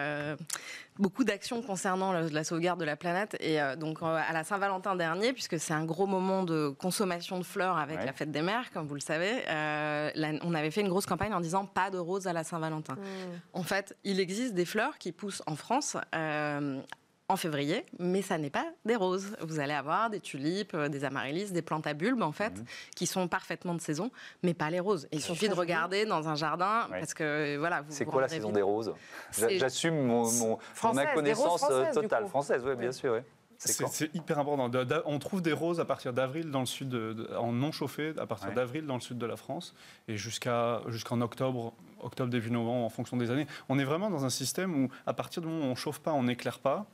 beaucoup 1.00 1.24
d'actions 1.24 1.62
concernant 1.62 2.12
la 2.14 2.44
sauvegarde 2.44 2.80
de 2.80 2.86
la 2.86 2.96
planète. 2.96 3.36
Et 3.40 3.62
euh, 3.62 3.76
donc, 3.76 4.02
euh, 4.02 4.06
à 4.06 4.34
la 4.34 4.44
Saint-Valentin 4.44 4.96
dernier, 4.96 5.34
puisque 5.34 5.60
c'est 5.60 5.74
un 5.74 5.86
gros 5.86 6.08
moment 6.08 6.44
de 6.44 6.70
consommation 6.70 7.38
de 7.40 7.44
fleurs 7.44 7.78
avec 7.78 8.04
la 8.04 8.14
fête 8.14 8.32
des 8.32 8.42
mères, 8.42 8.72
comme 8.72 8.88
vous 8.88 8.96
le 8.96 9.02
savez, 9.02 9.44
euh, 9.50 10.12
on 10.44 10.54
avait 10.54 10.72
fait 10.72 10.82
une 10.82 10.90
grosse 10.90 11.06
campagne 11.06 11.34
en 11.34 11.42
disant 11.42 11.66
pas 11.66 11.90
de 11.90 11.98
roses 11.98 12.28
à 12.28 12.34
la 12.34 12.44
Saint-Valentin. 12.44 12.94
Mmh. 12.94 13.00
En 13.54 13.64
fait, 13.64 13.96
il 14.04 14.20
existe 14.20 14.54
des 14.54 14.66
fleurs 14.66 14.98
qui 14.98 15.12
poussent 15.12 15.44
en 15.46 15.56
France 15.56 15.98
en 17.32 17.38
février, 17.38 17.86
mais 17.98 18.22
ça 18.22 18.38
n'est 18.38 18.50
pas 18.50 18.66
des 18.86 18.96
roses. 18.96 19.36
Vous 19.42 19.60
allez 19.60 19.74
avoir 19.74 20.10
des 20.10 20.20
tulipes, 20.20 20.74
euh, 20.74 20.90
des 20.90 21.06
amaryllis, 21.06 21.52
des 21.52 21.62
plantes 21.62 21.88
à 21.88 21.94
bulbes 21.94 22.22
en 22.22 22.32
fait, 22.32 22.58
mhm. 22.58 22.66
qui 22.96 23.08
sont 23.08 23.28
parfaitement 23.28 23.74
de 23.74 23.82
saison, 23.82 24.12
mais 24.44 24.54
pas 24.54 24.70
les 24.70 24.80
roses. 24.80 25.08
il 25.12 25.22
suffit 25.22 25.48
de 25.48 25.54
regarder 25.54 26.06
dans 26.06 26.28
un 26.28 26.36
jardin 26.36 26.88
parce 26.90 27.14
que 27.14 27.58
voilà. 27.58 27.84
C'est 27.90 28.06
quoi 28.06 28.22
la 28.22 28.28
saison 28.28 28.52
des 28.52 28.62
roses? 28.62 28.94
J'assume 29.32 30.06
mon, 30.06 30.30
mon, 30.32 30.60
inconnaissance 30.98 31.66
euh, 31.70 31.92
totale 31.94 32.28
française, 32.28 32.64
oui, 32.66 32.76
bien 32.76 32.92
sûr. 32.92 33.22
C'est 33.64 34.14
hyper 34.16 34.40
important. 34.40 34.72
On 35.06 35.20
trouve 35.20 35.42
des 35.42 35.54
roses 35.54 35.80
à 35.80 35.86
partir 35.86 36.14
d'avril 36.14 36.50
dans 36.50 36.62
le 36.62 36.66
sud, 36.66 36.98
en 37.38 37.52
non 37.52 37.72
chauffé, 37.72 38.14
à 38.18 38.26
partir 38.26 38.52
d'avril 38.54 38.86
dans 38.88 38.96
le 38.96 39.02
sud 39.02 39.20
de 39.20 39.26
la 39.26 39.36
France, 39.36 39.76
et 40.08 40.18
jusqu'à 40.18 40.82
jusqu'en 40.88 41.22
octobre, 41.22 41.74
octobre 42.02 42.32
début 42.32 42.50
novembre, 42.50 42.84
en 42.84 42.90
fonction 42.90 43.18
des 43.18 43.30
années. 43.30 43.46
On 43.70 43.78
est 43.78 43.84
vraiment 43.84 44.10
dans 44.10 44.26
un 44.26 44.32
système 44.32 44.84
où, 44.84 44.90
à 45.06 45.14
partir 45.14 45.44
du 45.44 45.48
moment 45.48 45.68
où 45.68 45.70
on 45.70 45.76
chauffe 45.76 46.00
pas, 46.00 46.12
on 46.12 46.24
n'éclaire 46.24 46.60
pas, 46.60 46.88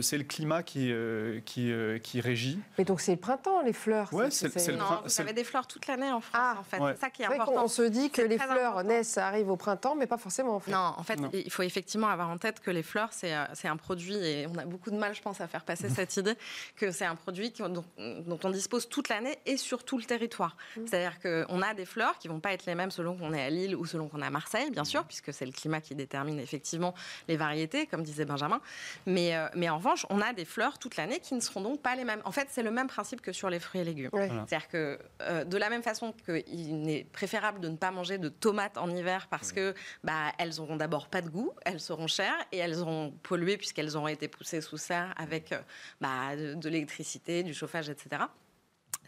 c'est 0.00 0.16
le 0.16 0.24
climat 0.24 0.62
qui, 0.62 0.90
euh, 0.90 1.40
qui, 1.44 1.70
euh, 1.70 1.98
qui, 1.98 2.20
régit. 2.20 2.58
Mais 2.78 2.84
donc 2.84 3.00
c'est 3.00 3.12
le 3.12 3.18
printemps, 3.18 3.60
les 3.60 3.74
fleurs 3.74 4.12
ouais, 4.14 4.30
c'est, 4.30 4.54
le 4.68 4.76
Non, 4.76 5.02
vous 5.04 5.20
avez 5.20 5.34
des 5.34 5.44
fleurs 5.44 5.66
toute 5.66 5.86
l'année 5.86 6.10
en 6.10 6.20
France, 6.20 6.40
ah, 6.42 6.56
en 6.58 6.62
fait. 6.62 6.78
C'est 6.94 7.00
ça 7.00 7.10
qui 7.10 7.22
est 7.22 7.26
important. 7.26 7.64
On 7.64 7.68
se 7.68 7.82
dit 7.82 8.10
que 8.10 8.22
les 8.22 8.38
fleurs 8.38 8.82
naissent, 8.84 9.18
arrivent 9.18 9.50
au 9.50 9.56
printemps, 9.56 9.94
mais 9.94 10.06
pas 10.06 10.16
forcément. 10.16 10.56
En 10.56 10.60
fait. 10.60 10.70
Non, 10.70 10.94
en 10.96 11.02
fait, 11.02 11.20
il 11.32 11.50
faut 11.50 11.62
effectivement 11.62 12.08
avoir 12.08 12.30
en 12.30 12.38
tête 12.38 12.60
que 12.60 12.70
les 12.70 12.82
fleurs, 12.82 13.10
c'est, 13.12 13.34
euh, 13.34 13.44
c'est 13.52 13.68
un 13.68 13.76
produit, 13.76 14.16
et 14.16 14.46
on 14.46 14.56
a 14.56 14.64
beaucoup 14.64 14.90
de 14.90 14.96
mal, 14.96 15.14
je 15.14 15.20
pense, 15.20 15.40
à 15.42 15.46
faire 15.46 15.64
passer 15.64 15.90
cette 15.90 16.16
idée, 16.16 16.34
que 16.76 16.90
c'est 16.90 17.04
un 17.04 17.16
produit 17.16 17.52
dont, 17.58 17.84
dont, 17.98 18.38
on 18.44 18.50
dispose 18.50 18.88
toute 18.88 19.10
l'année 19.10 19.36
et 19.44 19.58
sur 19.58 19.84
tout 19.84 19.98
le 19.98 20.04
territoire. 20.04 20.56
Mmh. 20.76 20.80
C'est-à-dire 20.86 21.20
qu'on 21.20 21.60
a 21.60 21.74
des 21.74 21.84
fleurs 21.84 22.18
qui 22.18 22.28
vont 22.28 22.40
pas 22.40 22.52
être 22.52 22.64
les 22.64 22.74
mêmes 22.74 22.90
selon 22.90 23.16
qu'on 23.16 23.34
est 23.34 23.42
à 23.42 23.50
Lille 23.50 23.76
ou 23.76 23.84
selon 23.84 24.08
qu'on 24.08 24.22
est 24.22 24.26
à 24.26 24.30
Marseille, 24.30 24.70
bien 24.70 24.84
sûr, 24.84 25.04
puisque 25.04 25.34
c'est 25.34 25.44
le 25.46 25.52
climat 25.52 25.82
qui 25.82 25.94
détermine 25.94 26.38
effectivement 26.38 26.94
les 27.28 27.36
variétés, 27.36 27.86
comme 27.86 28.02
disait 28.02 28.24
Benjamin. 28.24 28.60
Mais, 29.04 29.34
mais 29.54 29.65
en 29.70 29.78
revanche, 29.78 30.06
on 30.10 30.20
a 30.20 30.32
des 30.32 30.44
fleurs 30.44 30.78
toute 30.78 30.96
l'année 30.96 31.20
qui 31.20 31.34
ne 31.34 31.40
seront 31.40 31.60
donc 31.60 31.82
pas 31.82 31.94
les 31.96 32.04
mêmes. 32.04 32.20
En 32.24 32.32
fait, 32.32 32.48
c'est 32.50 32.62
le 32.62 32.70
même 32.70 32.88
principe 32.88 33.20
que 33.20 33.32
sur 33.32 33.50
les 33.50 33.58
fruits 33.58 33.80
et 33.80 33.84
légumes. 33.84 34.10
C'est-à-dire 34.12 34.68
que 34.68 34.98
euh, 35.22 35.44
de 35.44 35.56
la 35.56 35.70
même 35.70 35.82
façon 35.82 36.12
qu'il 36.12 36.88
est 36.88 37.04
préférable 37.12 37.60
de 37.60 37.68
ne 37.68 37.76
pas 37.76 37.90
manger 37.90 38.18
de 38.18 38.28
tomates 38.28 38.78
en 38.78 38.90
hiver 38.90 39.28
parce 39.30 39.52
que 39.52 39.74
bah, 40.04 40.32
elles 40.38 40.60
auront 40.60 40.76
d'abord 40.76 41.08
pas 41.08 41.22
de 41.22 41.28
goût, 41.28 41.52
elles 41.64 41.80
seront 41.80 42.06
chères 42.06 42.36
et 42.52 42.58
elles 42.58 42.80
auront 42.80 43.12
pollué 43.22 43.56
puisqu'elles 43.56 43.96
auront 43.96 44.08
été 44.08 44.28
poussées 44.28 44.60
sous 44.60 44.78
serre 44.78 45.14
avec 45.16 45.52
euh, 45.52 45.60
bah, 46.00 46.36
de 46.36 46.68
l'électricité, 46.68 47.42
du 47.42 47.54
chauffage, 47.54 47.88
etc. 47.88 48.22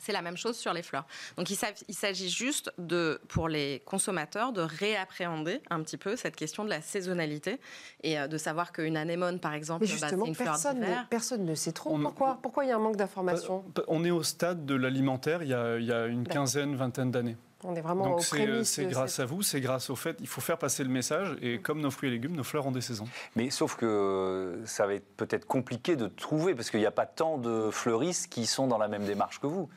C'est 0.01 0.13
la 0.13 0.23
même 0.23 0.37
chose 0.37 0.57
sur 0.57 0.73
les 0.73 0.83
fleurs. 0.83 1.07
Donc 1.37 1.51
il 1.51 1.95
s'agit 1.95 2.31
juste 2.31 2.73
de, 2.79 3.21
pour 3.29 3.49
les 3.49 3.83
consommateurs 3.85 4.53
de 4.53 4.63
réappréhender 4.63 5.61
un 5.71 5.83
petit 5.83 5.97
peu 5.97 6.17
cette 6.17 6.37
question 6.37 6.65
de 6.65 6.71
la 6.71 6.81
saisonnalité 6.81 7.61
et 8.03 8.19
euh, 8.19 8.29
de 8.29 8.39
savoir 8.39 8.73
qu'une 8.73 8.97
anémone, 8.97 9.41
par 9.41 9.55
exemple, 9.55 9.87
bah, 9.87 10.09
c'est 10.09 10.15
une 10.15 10.35
fleur 10.35 10.53
personne, 10.53 10.81
ne, 10.81 11.09
personne 11.09 11.45
ne 11.45 11.55
sait 11.55 11.73
trop. 11.73 11.99
pourquoi, 11.99 12.39
pourquoi 12.41 12.65
il 12.65 12.69
y 12.69 12.73
a 12.73 12.77
un 12.77 12.81
manque 12.81 12.97
d'information 12.97 13.65
euh, 13.79 13.83
On 13.89 14.05
est 14.05 14.11
au 14.11 14.23
stade 14.23 14.67
de 14.67 14.75
l'alimentaire 14.75 15.43
il, 15.43 15.49
il, 15.49 15.87
y 15.87 15.93
a 15.93 16.07
une 16.07 16.27
quinzaine, 16.27 16.75
vingtaine 16.77 17.11
d'années. 17.11 17.37
On 17.65 17.75
est 17.75 17.81
vraiment 17.81 18.05
Donc 18.05 18.23
c'est 18.65 18.87
grâce 18.87 19.19
à 19.19 19.25
vous, 19.25 19.43
c'est 19.43 19.61
grâce 19.61 19.91
au 19.91 19.97
fait, 19.97 20.17
il 20.21 20.29
faut 20.29 20.41
faire 20.41 20.59
passer 20.59 20.85
le 20.85 20.91
message. 20.91 21.37
Et 21.43 21.59
comme 21.59 21.81
nos 21.81 21.91
fruits 21.91 22.09
et 22.09 22.13
légumes, 22.13 22.37
nos 22.37 22.45
fleurs 22.45 22.67
ont 22.67 22.71
des 22.71 22.81
saisons. 22.81 23.07
Mais 23.35 23.51
sauf 23.51 23.75
que 23.75 24.61
ça 24.65 24.87
va 24.87 24.95
être 24.95 25.09
peut-être 25.17 25.45
compliqué 25.45 25.97
de 25.97 26.07
trouver 26.07 26.55
parce 26.55 26.71
qu'il 26.71 26.79
n'y 26.79 26.87
a 26.87 26.93
pas 26.93 27.07
tant 27.07 27.37
de 27.37 27.71
fleuristes 27.71 28.29
qui 28.29 28.47
sont 28.47 28.69
dans 28.69 28.79
la 28.79 28.87
même 28.87 29.05
démarche 29.05 29.41
que 29.41 29.49
vous. 29.49 29.69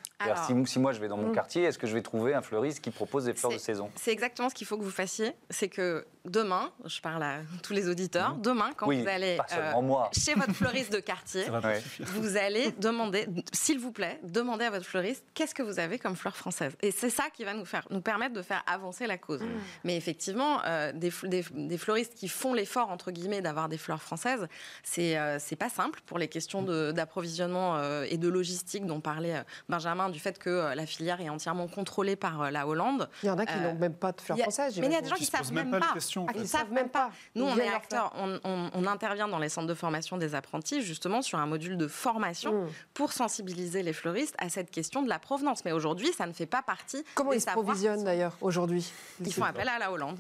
Si, 0.66 0.80
moi 0.80 0.94
je 0.94 1.00
vais 1.00 1.08
dans 1.08 1.18
mon 1.18 1.30
mm. 1.30 1.36
quartier, 1.36 1.64
est-ce 1.64 1.78
que 1.78 1.88
je 1.88 1.94
vais 1.94 2.02
trouver 2.02 2.34
un 2.34 2.42
fleuriste 2.42 2.82
qui 2.82 2.92
propose 2.92 3.26
des 3.26 3.34
fleurs 3.34 3.54
de 3.54 3.58
saison? 3.58 3.90
C'est 3.96 4.12
exactement 4.12 4.50
ce 4.50 4.56
qu'il 4.56 4.68
faut 4.68 4.78
que 4.78 4.84
vous 4.84 4.90
fassiez. 4.90 5.34
C'est 5.50 5.70
que 5.70 6.06
demain, 6.26 6.72
je 6.86 7.02
parle 7.02 7.24
à 7.24 7.38
tous 7.64 7.74
les 7.74 7.90
auditeurs, 7.90 8.36
mm. 8.36 8.42
demain 8.42 8.70
quand 8.76 8.86
vous 8.86 9.08
allez 9.08 9.38
euh, 9.54 9.94
chez 10.12 10.34
votre 10.36 10.54
fleuriste 10.54 10.94
de 10.94 11.00
quartier, 11.00 11.46
vous 12.00 12.38
allez 12.38 12.72
demander, 12.78 13.28
s'il 13.52 13.80
vous 13.80 13.92
plaît, 13.92 14.20
demander 14.24 14.66
à 14.66 14.70
votre 14.70 14.86
fleuriste 14.86 15.24
qu'est-ce 15.34 15.56
que 15.56 15.64
vous 15.64 15.80
avez 15.80 16.00
comme 16.00 16.16
fleurs 16.16 16.36
françaises. 16.36 16.74
Et 16.82 16.92
c'est 16.92 17.10
ça 17.10 17.26
qui 17.34 17.44
va 17.44 17.54
nous 17.54 17.66
nous 17.90 18.02
permettre 18.02 18.34
de 18.34 18.42
faire 18.42 18.64
avancer 18.68 19.08
la 19.08 19.18
cause. 19.18 19.42
Mmh. 19.42 19.50
Mais 19.84 19.98
effectivement, 19.98 20.62
euh, 20.66 20.92
des, 20.94 21.12
des, 21.24 21.78
fleuristes 21.78 22.14
qui 22.16 22.28
font 22.28 22.54
l'effort, 22.54 22.90
entre 22.90 23.12
guillemets, 23.12 23.42
d'avoir 23.42 23.70
des 23.70 23.78
fleurs 23.78 24.02
françaises, 24.02 24.48
c'est 24.84 25.18
euh, 25.18 25.38
c'est 25.40 25.56
pas 25.56 25.70
simple 25.70 26.02
pour 26.06 26.18
les 26.18 26.28
questions 26.28 26.62
d'approvisionnement 26.62 27.78
euh, 27.78 28.06
et 28.10 28.18
de 28.18 28.28
logistique 28.28 28.86
dont 28.86 29.02
parlait 29.02 29.44
Benjamin, 29.70 30.10
du 30.12 30.20
fait 30.20 30.38
que 30.38 30.74
la 30.76 30.86
filière 30.86 31.22
est 31.22 31.30
entièrement 31.30 31.68
contrôlée 31.68 32.16
par 32.16 32.52
la 32.52 32.68
Hollande. 32.68 33.10
Il 33.24 33.28
y 33.28 33.30
en 33.30 33.38
a 33.38 33.46
qui 33.46 33.58
n'ont 33.58 33.76
même 33.76 33.96
pas 33.96 34.12
de 34.12 34.22
fleurs 34.22 34.38
françaises. 34.38 34.80
Mais 34.80 34.88
il 34.88 34.94
y 34.94 34.96
a 34.96 35.02
des 35.02 35.10
gens 35.10 35.16
qui 35.16 35.24
ne 35.24 35.28
savent 35.28 35.54
même, 35.54 35.72
pas. 35.72 35.94
Ils 36.36 36.48
savent 36.48 36.72
même 36.72 36.90
pas. 36.90 37.12
Nous, 37.36 37.46
on 37.46 37.58
est 37.58 37.68
acteurs, 37.68 38.14
on, 38.18 38.40
on, 38.74 38.86
intervient 38.86 39.28
dans 39.28 39.40
les 39.40 39.50
centres 39.50 39.68
de 39.68 39.74
formation 39.74 40.18
des 40.18 40.36
apprentis, 40.36 40.82
justement, 40.82 41.22
sur 41.22 41.40
un 41.40 41.46
module 41.46 41.78
de 41.78 41.88
formation 41.88 42.64
mmh. 42.64 42.68
pour 42.94 43.14
sensibiliser 43.14 43.84
les 43.84 43.94
fleuristes 43.94 44.36
à 44.38 44.50
cette 44.50 44.72
question 44.72 45.02
de 45.02 45.10
la 45.10 45.20
provenance. 45.20 45.64
Mais 45.66 45.72
aujourd'hui, 45.72 46.12
ça 46.14 46.26
ne 46.26 46.34
fait 46.34 46.46
pas 46.46 46.62
partie 46.62 47.04
Comment 47.16 47.34
ils 47.34 47.42
se 47.42 48.04
d'ailleurs 48.04 48.36
aujourd'hui? 48.42 48.92
Ils 49.24 49.34
font 49.34 49.44
appel 49.44 49.70
à 49.70 49.80
la 49.80 49.92
Hollande. 49.92 50.18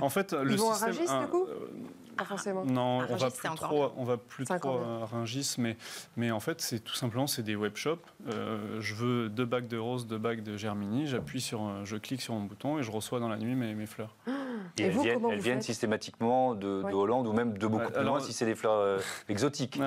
En 0.00 0.10
fait, 0.10 0.32
le 0.32 0.52
Ils 0.52 0.58
pas 2.18 2.24
forcément. 2.24 2.64
Non, 2.64 3.06
on, 3.08 3.16
va 3.16 3.30
plus 3.30 3.48
trop, 3.54 3.92
on 3.96 4.04
va 4.04 4.16
plus 4.16 4.44
trop 4.44 4.78
à 4.78 5.06
Rungis, 5.06 5.54
mais, 5.58 5.76
mais 6.16 6.30
en 6.30 6.40
fait, 6.40 6.60
c'est 6.60 6.80
tout 6.80 6.94
simplement 6.94 7.26
c'est 7.26 7.42
des 7.42 7.54
webshops. 7.54 8.00
Euh, 8.28 8.80
je 8.80 8.94
veux 8.94 9.28
deux 9.28 9.44
bagues 9.44 9.68
de 9.68 9.78
roses, 9.78 10.06
deux 10.06 10.18
bagues 10.18 10.42
de 10.42 10.56
Germini. 10.56 11.06
J'appuie 11.06 11.40
sur, 11.40 11.84
je 11.84 11.96
clique 11.96 12.20
sur 12.20 12.34
mon 12.34 12.42
bouton 12.42 12.78
et 12.78 12.82
je 12.82 12.90
reçois 12.90 13.20
dans 13.20 13.28
la 13.28 13.36
nuit 13.36 13.54
mes, 13.54 13.74
mes 13.74 13.86
fleurs. 13.86 14.16
Et, 14.76 14.82
elles, 14.82 14.90
viennent, 14.90 15.24
elles 15.30 15.40
viennent, 15.40 15.62
systématiquement 15.62 16.54
de, 16.54 16.82
Hollande 16.92 17.26
ou 17.26 17.32
même 17.32 17.56
de 17.56 17.66
beaucoup 17.66 17.90
plus 17.90 18.04
loin 18.04 18.20
si 18.20 18.32
c'est 18.32 18.44
des 18.44 18.54
fleurs 18.54 18.74
euh, 18.74 18.98
exotiques. 19.28 19.80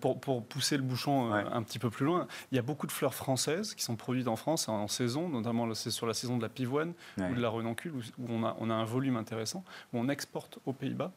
pour, 0.00 0.20
pour, 0.20 0.44
pousser 0.44 0.76
le 0.76 0.82
bouchon 0.82 1.32
euh, 1.32 1.42
un 1.50 1.62
petit 1.62 1.78
peu 1.78 1.88
plus 1.88 2.04
loin, 2.04 2.26
il 2.50 2.56
y 2.56 2.58
a 2.58 2.62
beaucoup 2.62 2.86
de 2.86 2.92
fleurs 2.92 3.14
françaises 3.14 3.74
qui 3.74 3.82
sont 3.82 3.96
produites 3.96 4.28
en 4.28 4.36
France 4.36 4.68
en, 4.68 4.86
saison, 4.88 5.28
notamment 5.28 5.72
sur 5.74 6.06
la 6.06 6.14
saison 6.14 6.36
de 6.36 6.42
la 6.42 6.48
pivoine 6.48 6.92
ou 7.18 7.34
de 7.34 7.40
la 7.40 7.48
renoncule, 7.48 7.92
où, 7.94 8.26
on, 8.28 8.44
a, 8.44 8.56
on 8.60 8.70
a 8.70 8.74
un 8.74 8.84
volume 8.84 9.16
intéressant, 9.16 9.64
où 9.92 9.98
on 9.98 10.08
exporte 10.08 10.58
aux 10.66 10.72
Pays-Bas 10.72 11.12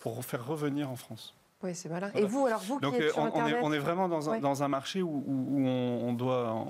pour 0.00 0.24
faire 0.24 0.46
revenir 0.46 0.90
en 0.90 0.96
France. 0.96 1.34
Oui, 1.62 1.74
c'est 1.74 1.88
malin. 1.88 2.10
Et 2.14 2.24
vous, 2.24 2.46
alors 2.46 2.60
vous 2.60 2.76
qui 2.76 2.82
Donc, 2.82 2.94
êtes 2.94 3.12
sur 3.12 3.22
on, 3.22 3.30
on, 3.34 3.46
est, 3.46 3.58
on, 3.62 3.72
est, 3.72 3.78
vraiment 3.78 4.08
dans 4.08 4.30
un, 4.30 4.38
dans 4.40 4.62
un 4.62 4.68
marché 4.68 5.02
où, 5.02 5.24
où, 5.26 5.66
on, 5.66 6.12
doit... 6.12 6.64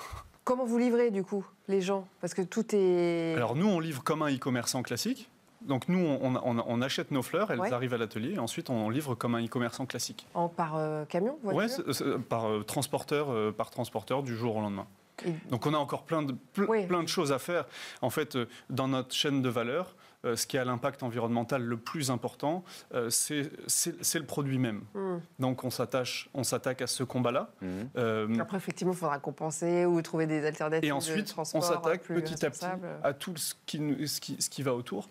Comment 0.44 0.64
vous 0.64 0.78
livrez 0.78 1.10
du 1.10 1.22
coup 1.22 1.46
les 1.68 1.80
gens? 1.80 2.06
Parce 2.20 2.34
que 2.34 2.42
tout 2.42 2.74
est... 2.74 3.34
Alors 3.36 3.54
nous, 3.54 3.68
on 3.68 3.78
livre 3.78 4.02
comme 4.02 4.22
un 4.22 4.34
e-commerçant 4.34 4.82
classique. 4.82 5.30
Donc 5.60 5.88
nous, 5.88 6.00
on, 6.00 6.82
achète 6.82 7.12
nos 7.12 7.22
fleurs, 7.22 7.52
elles 7.52 7.72
arrivent 7.72 7.94
à 7.94 7.98
l'atelier, 7.98 8.34
et 8.34 8.38
ensuite 8.40 8.68
on 8.68 8.90
livre 8.90 9.14
comme 9.14 9.36
un 9.36 9.44
e-commerçant 9.44 9.86
classique. 9.86 10.26
En, 10.34 10.48
par 10.48 11.06
camion 11.06 11.38
Oui, 11.44 11.66
par 12.28 12.46
transporteur, 12.66 13.54
par 13.54 13.70
transporteur 13.70 14.24
du 14.24 14.34
jour 14.34 14.56
au 14.56 14.60
lendemain. 14.60 14.88
Donc 15.50 15.66
on 15.66 15.74
a 15.74 15.78
encore 15.78 16.02
plein 16.02 16.22
de, 16.22 16.34
plein 16.52 17.04
de 17.04 17.08
choses 17.08 17.30
à 17.30 17.38
faire. 17.38 17.66
En 18.00 18.10
fait, 18.10 18.36
dans 18.70 18.88
notre 18.88 19.14
chaîne 19.14 19.40
de 19.40 19.48
valeur, 19.48 19.94
euh, 20.24 20.36
ce 20.36 20.46
qui 20.46 20.56
a 20.58 20.64
l'impact 20.64 21.02
environnemental 21.02 21.62
le 21.62 21.76
plus 21.76 22.10
important, 22.10 22.64
euh, 22.94 23.10
c'est 23.10 23.50
le 24.14 24.24
produit 24.24 24.58
même. 24.58 24.82
Hmm. 24.94 25.18
Donc 25.38 25.64
on 25.64 25.70
s'attache, 25.70 26.28
on 26.34 26.44
s'attaque 26.44 26.82
à 26.82 26.86
ce 26.86 27.02
combat-là. 27.02 27.50
Hmm. 27.60 27.66
Euh, 27.96 28.38
Après, 28.38 28.56
effectivement, 28.56 28.92
il 28.92 28.98
faudra 28.98 29.18
compenser 29.18 29.84
ou 29.84 30.00
trouver 30.02 30.26
des 30.26 30.46
alternatives. 30.46 30.88
Et 30.88 30.92
ensuite, 30.92 31.34
on 31.36 31.60
s'attaque 31.60 32.02
petit 32.02 32.44
à 32.44 32.50
petit 32.50 32.66
à 33.02 33.12
tout 33.12 33.36
ce 33.36 33.54
qui, 33.66 33.78
ce 34.06 34.20
qui, 34.20 34.40
ce 34.40 34.48
qui 34.48 34.62
va 34.62 34.74
autour 34.74 35.08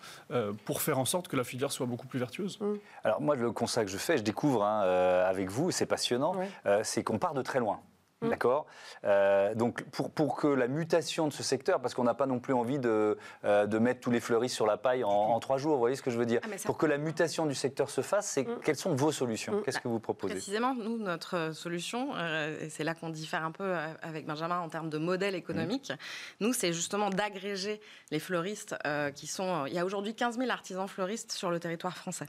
pour 0.64 0.80
faire 0.80 0.98
en 0.98 1.04
sorte 1.04 1.28
que 1.28 1.36
la 1.36 1.44
filière 1.44 1.72
soit 1.72 1.86
beaucoup 1.86 2.06
plus 2.06 2.18
vertueuse. 2.18 2.58
Hmm. 2.60 2.76
Alors 3.04 3.20
moi, 3.20 3.36
le 3.36 3.52
constat 3.52 3.84
que 3.84 3.90
je 3.90 3.98
fais, 3.98 4.18
je 4.18 4.22
découvre 4.22 4.64
hein, 4.64 4.80
avec 5.26 5.50
vous, 5.50 5.70
c'est 5.70 5.86
passionnant, 5.86 6.34
c'est 6.82 7.04
qu'on 7.04 7.18
part 7.18 7.34
de 7.34 7.42
très 7.42 7.58
loin. 7.58 7.80
Mm. 8.22 8.30
D'accord 8.30 8.66
euh, 9.04 9.54
Donc, 9.54 9.82
pour, 9.90 10.10
pour, 10.10 10.36
que 10.36 10.46
la 10.46 10.68
mutation 10.68 11.26
de 11.26 11.32
ce 11.32 11.42
secteur, 11.42 11.80
parce 11.80 11.94
qu'on 11.94 12.04
n'a 12.04 12.14
pas 12.14 12.26
non 12.26 12.38
plus 12.38 12.54
envie 12.54 12.78
de, 12.78 13.18
euh, 13.44 13.66
de, 13.66 13.78
mettre 13.78 14.00
tous 14.00 14.10
les 14.10 14.20
fleuristes 14.20 14.54
sur 14.54 14.66
la 14.66 14.76
paille 14.76 15.04
en, 15.04 15.38
trois 15.40 15.58
jours, 15.58 15.74
vous 15.74 15.78
voyez 15.78 15.96
ce 15.96 16.02
que 16.02 16.10
je 16.10 16.18
veux 16.18 16.26
dire 16.26 16.40
ah, 16.44 16.56
Pour 16.64 16.78
que 16.78 16.86
la 16.86 16.98
mutation 16.98 17.46
du 17.46 17.54
secteur 17.54 17.90
se 17.90 18.00
fasse, 18.00 18.28
c'est, 18.28 18.44
mm. 18.44 18.60
quelles 18.64 18.76
sont 18.76 18.94
vos 18.94 19.12
solutions 19.12 19.54
mm. 19.54 19.62
Qu'est-ce 19.62 19.80
que 19.80 19.88
vous 19.88 20.00
proposez 20.00 20.34
Précisément, 20.34 20.74
nous, 20.74 20.98
notre 20.98 21.52
solution, 21.52 22.10
euh, 22.14 22.56
et 22.60 22.70
c'est 22.70 22.84
là 22.84 22.94
qu'on 22.94 23.10
diffère 23.10 23.44
un 23.44 23.52
peu 23.52 23.74
avec 24.02 24.26
Benjamin 24.26 24.60
en 24.60 24.68
termes 24.68 24.90
de 24.90 24.98
modèle 24.98 25.34
économique, 25.34 25.92
nous, 26.40 26.52
c'est 26.52 26.72
justement 26.72 27.10
d'agréger 27.10 27.80
les 28.10 28.18
fleuristes 28.18 28.76
qui 29.14 29.26
sont. 29.26 29.66
Il 29.66 29.74
y 29.74 29.78
a 29.78 29.84
aujourd'hui 29.84 30.14
15 30.14 30.38
000 30.38 30.50
artisans 30.50 30.88
fleuristes 30.88 31.32
sur 31.32 31.50
le 31.50 31.58
territoire 31.58 31.96
français 31.96 32.26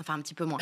enfin 0.00 0.14
un 0.14 0.22
petit 0.22 0.34
peu 0.34 0.44
moins. 0.44 0.58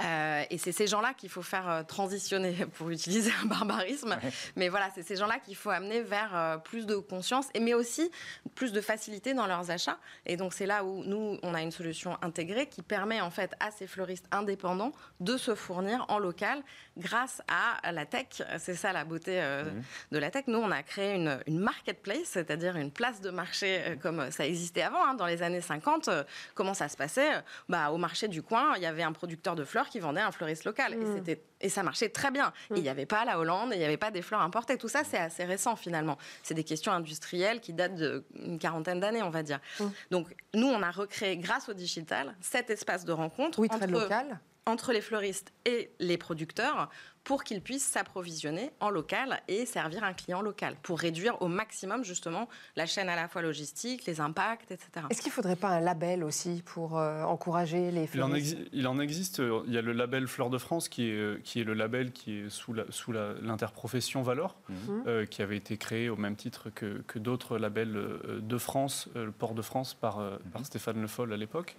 Euh, 0.00 0.44
et 0.50 0.58
c'est 0.58 0.72
ces 0.72 0.86
gens-là 0.86 1.14
qu'il 1.14 1.28
faut 1.28 1.42
faire 1.42 1.68
euh, 1.68 1.82
transitionner, 1.82 2.66
pour 2.74 2.90
utiliser 2.90 3.30
un 3.42 3.46
barbarisme. 3.46 4.18
Mais 4.56 4.68
voilà, 4.68 4.88
c'est 4.94 5.02
ces 5.02 5.16
gens-là 5.16 5.38
qu'il 5.38 5.56
faut 5.56 5.70
amener 5.70 6.00
vers 6.02 6.34
euh, 6.34 6.56
plus 6.58 6.86
de 6.86 6.96
conscience, 6.96 7.46
mais 7.60 7.74
aussi 7.74 8.10
plus 8.54 8.72
de 8.72 8.80
facilité 8.80 9.34
dans 9.34 9.46
leurs 9.46 9.70
achats. 9.70 9.98
Et 10.26 10.36
donc 10.36 10.52
c'est 10.52 10.66
là 10.66 10.84
où 10.84 11.04
nous, 11.04 11.38
on 11.42 11.54
a 11.54 11.62
une 11.62 11.70
solution 11.70 12.18
intégrée 12.22 12.66
qui 12.66 12.82
permet 12.82 13.20
en 13.20 13.30
fait 13.30 13.54
à 13.60 13.70
ces 13.70 13.86
fleuristes 13.86 14.26
indépendants 14.32 14.92
de 15.20 15.36
se 15.36 15.54
fournir 15.54 16.04
en 16.08 16.18
local 16.18 16.62
grâce 16.96 17.40
à 17.48 17.92
la 17.92 18.04
tech. 18.04 18.42
C'est 18.58 18.74
ça 18.74 18.92
la 18.92 19.04
beauté 19.04 19.40
mhm. 19.40 19.82
de 20.10 20.18
la 20.18 20.30
tech. 20.30 20.44
Nous, 20.48 20.58
on 20.58 20.70
a 20.70 20.82
créé 20.82 21.14
une, 21.14 21.38
une 21.46 21.58
marketplace, 21.58 22.24
c'est-à-dire 22.24 22.76
une 22.76 22.90
place 22.90 23.20
de 23.20 23.30
marché 23.30 23.98
comme 24.02 24.30
ça 24.30 24.46
existait 24.46 24.82
avant, 24.82 25.04
hein, 25.04 25.14
dans 25.14 25.26
les 25.26 25.42
années 25.42 25.60
50. 25.60 26.10
Comment 26.54 26.74
ça 26.74 26.88
se 26.88 26.96
passait? 26.96 27.30
Bah, 27.68 27.90
Au 27.90 27.96
marché 27.96 28.28
du 28.28 28.42
coin, 28.42 28.71
il 28.76 28.82
y 28.82 28.86
avait 28.86 29.02
un 29.02 29.12
producteur 29.12 29.54
de 29.54 29.64
fleurs 29.64 29.88
qui 29.88 30.00
vendait 30.00 30.20
un 30.20 30.32
fleuriste 30.32 30.64
local. 30.64 30.94
Et, 30.94 30.96
mm. 30.96 31.16
c'était, 31.16 31.42
et 31.60 31.68
ça 31.68 31.82
marchait 31.82 32.08
très 32.08 32.30
bien. 32.30 32.52
Mm. 32.70 32.76
Il 32.76 32.82
n'y 32.82 32.88
avait 32.88 33.06
pas 33.06 33.24
la 33.24 33.38
Hollande, 33.38 33.70
il 33.72 33.78
n'y 33.78 33.84
avait 33.84 33.96
pas 33.96 34.10
des 34.10 34.22
fleurs 34.22 34.40
importées. 34.40 34.78
Tout 34.78 34.88
ça, 34.88 35.04
c'est 35.04 35.18
assez 35.18 35.44
récent 35.44 35.76
finalement. 35.76 36.18
C'est 36.42 36.54
des 36.54 36.64
questions 36.64 36.92
industrielles 36.92 37.60
qui 37.60 37.72
datent 37.72 37.94
d'une 37.94 38.58
quarantaine 38.58 39.00
d'années, 39.00 39.22
on 39.22 39.30
va 39.30 39.42
dire. 39.42 39.60
Mm. 39.80 39.84
Donc, 40.10 40.34
nous, 40.54 40.68
on 40.68 40.82
a 40.82 40.90
recréé, 40.90 41.36
grâce 41.36 41.68
au 41.68 41.74
digital, 41.74 42.34
cet 42.40 42.70
espace 42.70 43.04
de 43.04 43.12
rencontre. 43.12 43.58
Oui, 43.58 43.68
très 43.68 43.86
local 43.86 44.40
entre 44.66 44.92
les 44.92 45.00
fleuristes 45.00 45.52
et 45.64 45.90
les 45.98 46.16
producteurs 46.16 46.88
pour 47.24 47.44
qu'ils 47.44 47.60
puissent 47.60 47.86
s'approvisionner 47.86 48.70
en 48.80 48.90
local 48.90 49.40
et 49.48 49.64
servir 49.66 50.02
un 50.04 50.12
client 50.12 50.42
local, 50.42 50.76
pour 50.82 50.98
réduire 50.98 51.40
au 51.40 51.48
maximum 51.48 52.04
justement 52.04 52.48
la 52.76 52.86
chaîne 52.86 53.08
à 53.08 53.16
la 53.16 53.28
fois 53.28 53.42
logistique, 53.42 54.06
les 54.06 54.20
impacts, 54.20 54.72
etc. 54.72 55.06
Est-ce 55.10 55.20
qu'il 55.20 55.30
ne 55.30 55.34
faudrait 55.34 55.56
pas 55.56 55.68
un 55.68 55.80
label 55.80 56.24
aussi 56.24 56.62
pour 56.64 56.98
euh, 56.98 57.22
encourager 57.22 57.90
les 57.90 58.06
fleurs 58.06 58.28
il 58.72 58.86
en, 58.86 58.98
existe, 59.00 59.42
il 59.66 59.72
y 59.72 59.78
a 59.78 59.82
le 59.82 59.92
label 59.92 60.26
Fleur 60.26 60.50
de 60.50 60.58
France 60.58 60.88
qui 60.88 61.08
est, 61.08 61.14
euh, 61.14 61.40
qui 61.44 61.60
est 61.60 61.64
le 61.64 61.74
label 61.74 62.12
qui 62.12 62.38
est 62.38 62.50
sous, 62.50 62.72
la, 62.72 62.84
sous 62.90 63.12
l'interprofession 63.12 64.22
Valor, 64.22 64.56
mhm. 64.68 65.04
euh, 65.06 65.26
qui 65.26 65.42
avait 65.42 65.56
été 65.56 65.76
créé 65.76 66.08
au 66.08 66.16
même 66.16 66.36
titre 66.36 66.70
que, 66.70 67.02
que 67.06 67.18
d'autres 67.18 67.58
labels 67.58 67.92
de 68.40 68.58
France, 68.58 69.08
le 69.14 69.30
Port 69.32 69.54
de 69.54 69.62
France 69.62 69.94
par, 69.94 70.16
par 70.52 70.60
mhm. 70.60 70.64
Stéphane 70.64 71.00
Le 71.00 71.06
Foll 71.06 71.32
à 71.32 71.36
l'époque. 71.36 71.76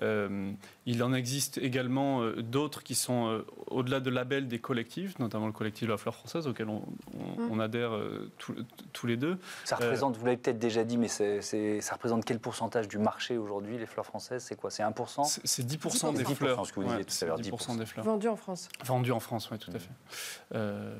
il 0.00 1.02
en 1.02 1.12
existe 1.12 1.58
également 1.58 2.26
d'autres 2.30 2.82
qui 2.82 2.94
sont 2.94 3.44
au-delà 3.66 4.00
de 4.00 4.10
labels 4.10 4.48
des 4.48 4.58
collectifs 4.86 5.18
notamment 5.18 5.46
le 5.46 5.52
collectif 5.52 5.86
de 5.86 5.92
la 5.92 5.98
fleur 5.98 6.14
française, 6.14 6.46
auquel 6.46 6.68
on, 6.68 6.82
mm. 7.38 7.60
adhère 7.60 7.94
euh, 7.94 8.30
tous 8.92 9.06
les 9.06 9.16
deux. 9.16 9.38
Ça 9.64 9.76
représente, 9.76 10.16
vous 10.16 10.24
l'avez 10.24 10.36
peut-être 10.36 10.58
déjà 10.58 10.84
dit, 10.84 10.96
mais 10.96 11.08
ça 11.08 11.94
représente 11.94 12.24
quel 12.24 12.38
pourcentage 12.38 12.88
du 12.88 12.98
marché 12.98 13.36
aujourd'hui, 13.36 13.78
les 13.78 13.86
fleurs 13.86 14.06
françaises? 14.06 14.44
C'est 14.44 14.56
quoi? 14.56 14.70
C'est 14.70 14.82
1% 14.82 15.40
C'est 15.44 15.66
10%, 15.66 16.14
des 16.14 16.24
fleurs. 16.24 16.66
ce 16.66 16.72
que 16.72 16.80
vous 16.80 16.86
disiez 16.86 17.04
tout 17.04 17.14
à 17.22 17.26
l'heure. 17.26 17.40
10%, 17.40 17.78
des 17.78 17.86
fleurs. 17.86 18.04
Vendues 18.04 18.28
en 18.28 18.36
France. 18.36 18.68
Vendues 18.84 19.12
en 19.12 19.20
France, 19.20 19.48
oui, 19.50 19.58
tout 19.58 19.70
à 19.74 19.78
fait. 19.78 19.90
Euh, 20.54 20.96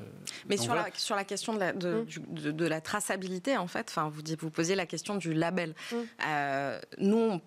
mais 0.49 0.57
sur, 0.57 0.75
la, 0.75 0.87
sur 0.93 1.15
la 1.15 1.23
question 1.23 1.53
de 1.53 1.59
la, 1.59 1.73
de, 1.73 2.05
mm. 2.05 2.51
de, 2.51 2.65
la 2.65 2.81
traçabilité, 2.81 3.57
en 3.57 3.67
fait, 3.67 3.93
vous, 4.11 4.21
vous 4.39 4.49
posiez 4.49 4.75
la 4.75 4.85
question 4.85 5.15
du 5.15 5.33
label. 5.33 5.73
Mm. 5.91 5.95
Euh, 6.27 6.79
nous, 6.97 7.39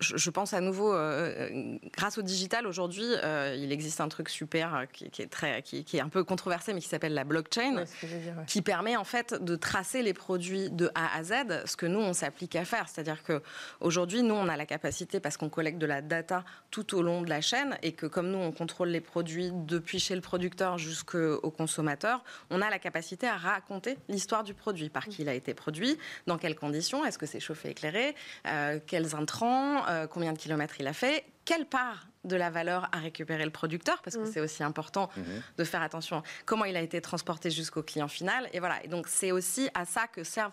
je 0.00 0.30
pense 0.30 0.54
à 0.54 0.60
nouveau, 0.60 0.92
grâce 1.92 2.18
au 2.18 2.22
digital, 2.22 2.66
aujourd'hui, 2.66 3.06
il 3.56 3.72
existe 3.72 4.00
un 4.00 4.08
truc 4.08 4.28
super 4.28 4.86
qui, 4.92 5.10
qui 5.10 5.22
est 5.22 5.26
très, 5.26 5.62
qui, 5.62 5.79
qui 5.84 5.96
est 5.96 6.00
un 6.00 6.08
peu 6.08 6.24
controversé, 6.24 6.72
mais 6.72 6.80
qui 6.80 6.88
s'appelle 6.88 7.14
la 7.14 7.24
blockchain, 7.24 7.84
qui 8.46 8.62
permet 8.62 8.96
en 8.96 9.04
fait 9.04 9.34
de 9.42 9.56
tracer 9.56 10.02
les 10.02 10.14
produits 10.14 10.70
de 10.70 10.90
A 10.94 11.16
à 11.16 11.22
Z, 11.22 11.66
ce 11.66 11.76
que 11.76 11.86
nous, 11.86 12.00
on 12.00 12.12
s'applique 12.12 12.56
à 12.56 12.64
faire. 12.64 12.88
C'est-à-dire 12.88 13.22
qu'aujourd'hui, 13.22 14.22
nous, 14.22 14.34
on 14.34 14.48
a 14.48 14.56
la 14.56 14.66
capacité, 14.66 15.20
parce 15.20 15.36
qu'on 15.36 15.48
collecte 15.48 15.78
de 15.78 15.86
la 15.86 16.02
data 16.02 16.44
tout 16.70 16.94
au 16.96 17.02
long 17.02 17.22
de 17.22 17.28
la 17.28 17.40
chaîne, 17.40 17.78
et 17.82 17.92
que 17.92 18.06
comme 18.06 18.30
nous, 18.30 18.38
on 18.38 18.52
contrôle 18.52 18.88
les 18.88 19.00
produits 19.00 19.50
depuis 19.52 19.98
chez 19.98 20.14
le 20.14 20.20
producteur 20.20 20.78
jusqu'au 20.78 21.50
consommateur, 21.50 22.24
on 22.50 22.60
a 22.62 22.70
la 22.70 22.78
capacité 22.78 23.26
à 23.26 23.36
raconter 23.36 23.98
l'histoire 24.08 24.44
du 24.44 24.54
produit, 24.54 24.88
par 24.88 25.06
qui 25.06 25.22
il 25.22 25.28
a 25.28 25.34
été 25.34 25.54
produit, 25.54 25.98
dans 26.26 26.38
quelles 26.38 26.56
conditions, 26.56 27.04
est-ce 27.04 27.18
que 27.18 27.26
c'est 27.26 27.40
chauffé 27.40 27.70
éclairé, 27.70 28.14
euh, 28.46 28.78
quels 28.86 29.14
intrants, 29.14 29.86
euh, 29.88 30.06
combien 30.06 30.32
de 30.32 30.38
kilomètres 30.38 30.76
il 30.78 30.86
a 30.86 30.92
fait, 30.92 31.24
quelle 31.44 31.66
part 31.66 32.06
de 32.24 32.36
la 32.36 32.50
valeur 32.50 32.88
à 32.92 32.98
récupérer 32.98 33.44
le 33.44 33.50
producteur, 33.50 34.02
parce 34.02 34.16
que 34.16 34.22
mmh. 34.22 34.32
c'est 34.32 34.40
aussi 34.40 34.62
important 34.62 35.08
mmh. 35.16 35.22
de 35.58 35.64
faire 35.64 35.82
attention 35.82 36.22
comment 36.44 36.64
il 36.64 36.76
a 36.76 36.82
été 36.82 37.00
transporté 37.00 37.50
jusqu'au 37.50 37.82
client 37.82 38.08
final. 38.08 38.48
Et 38.52 38.60
voilà. 38.60 38.84
Et 38.84 38.88
donc 38.88 39.08
c'est 39.08 39.32
aussi 39.32 39.68
à 39.74 39.84
ça 39.84 40.06
que 40.06 40.24
servent 40.24 40.52